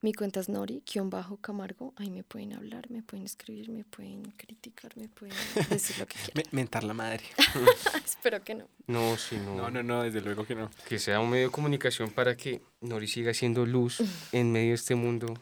[0.02, 1.94] Mi cuenta es Nori, guion bajo Camargo.
[1.98, 5.36] Ahí me pueden hablar, me pueden escribir, me pueden criticar, me pueden
[5.70, 6.34] decir lo que quieran.
[6.36, 7.24] Me- mentar la madre.
[8.06, 8.70] Espero que no.
[8.88, 9.56] No, sí, no.
[9.56, 10.70] No, no, no, desde luego que no.
[10.88, 14.76] Que sea un medio de comunicación para que Nori siga siendo luz en medio de
[14.76, 15.34] este mundo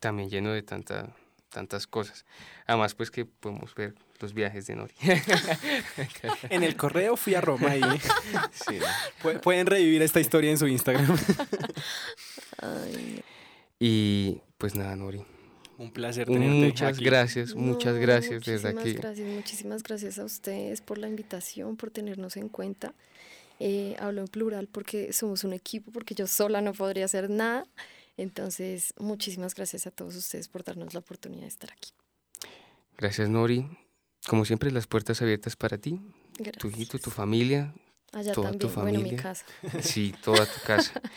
[0.00, 1.14] también lleno de tanta,
[1.48, 2.26] tantas cosas.
[2.66, 4.94] Además, pues que podemos ver los viajes de Nori.
[6.50, 7.80] En el correo fui a Roma y
[8.52, 8.78] Sí.
[9.22, 11.16] pu- pueden revivir esta historia en su Instagram.
[12.58, 13.31] Ay, no.
[13.84, 15.24] Y pues nada, Nori.
[15.76, 17.04] Un placer tenerte Muchas aquí.
[17.04, 21.08] gracias, muchas No, gracias, de verdad muchísimas que gracias, muchísimas gracias a ustedes por la
[21.08, 22.94] invitación, por tenernos en cuenta.
[23.58, 27.66] Eh, hablo en plural porque somos un equipo, porque yo sola no podría hacer nada.
[28.16, 31.90] Entonces, muchísimas gracias a todos ustedes por darnos la oportunidad de estar aquí.
[32.98, 33.66] gracias Nori.
[34.28, 36.00] Como siempre, las puertas abiertas para ti,
[36.36, 36.64] tu Gracias.
[36.72, 37.74] hijito, tu familia,
[38.12, 39.22] Allá toda tu también, bueno, mi familia.
[39.22, 39.44] casa.
[39.82, 40.92] sí, toda tu casa.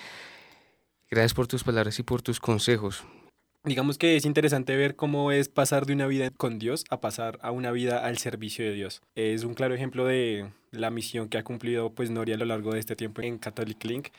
[1.15, 3.05] Gracias por tus palabras y por tus consejos.
[3.63, 7.39] Digamos que es interesante ver cómo es pasar de una vida con Dios a pasar
[7.41, 9.01] a una vida al servicio de Dios.
[9.15, 12.73] Es un claro ejemplo de la misión que ha cumplido pues Nori a lo largo
[12.73, 14.09] de este tiempo en Catholic Link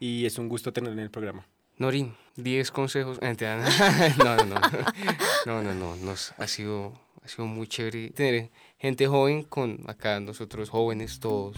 [0.00, 1.46] y es un gusto tenerla en el programa.
[1.78, 3.20] Nori, 10 consejos.
[4.18, 4.60] No, no, no.
[5.46, 5.94] No, no, no.
[5.94, 11.56] Nos ha sido, ha sido muy chévere tener gente joven con acá nosotros jóvenes todos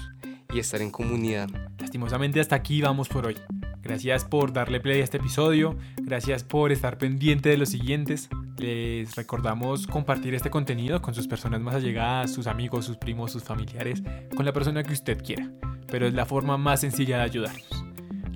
[0.53, 1.49] y estar en comunidad.
[1.78, 3.38] Lastimosamente hasta aquí vamos por hoy.
[3.83, 8.28] Gracias por darle play a este episodio, gracias por estar pendiente de los siguientes.
[8.59, 13.43] Les recordamos compartir este contenido con sus personas más allegadas, sus amigos, sus primos, sus
[13.43, 14.03] familiares,
[14.37, 15.51] con la persona que usted quiera,
[15.89, 17.85] pero es la forma más sencilla de ayudarnos.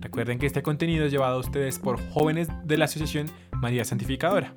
[0.00, 4.52] Recuerden que este contenido es llevado a ustedes por jóvenes de la Asociación María Santificadora,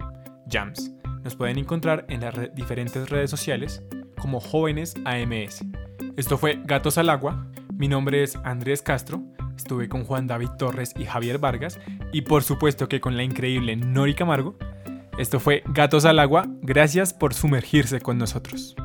[0.50, 0.92] JAMS.
[1.24, 3.84] Nos pueden encontrar en las re- diferentes redes sociales
[4.18, 5.64] como Jóvenes AMS.
[6.18, 7.48] Esto fue Gatos al Agua.
[7.78, 9.22] Mi nombre es Andrés Castro.
[9.60, 11.82] Estuve con Juan David Torres y Javier Vargas.
[12.14, 14.56] Y por supuesto que con la increíble Nori Camargo.
[15.18, 16.48] Esto fue Gatos al Agua.
[16.62, 18.78] Gracias por sumergirse con nosotros.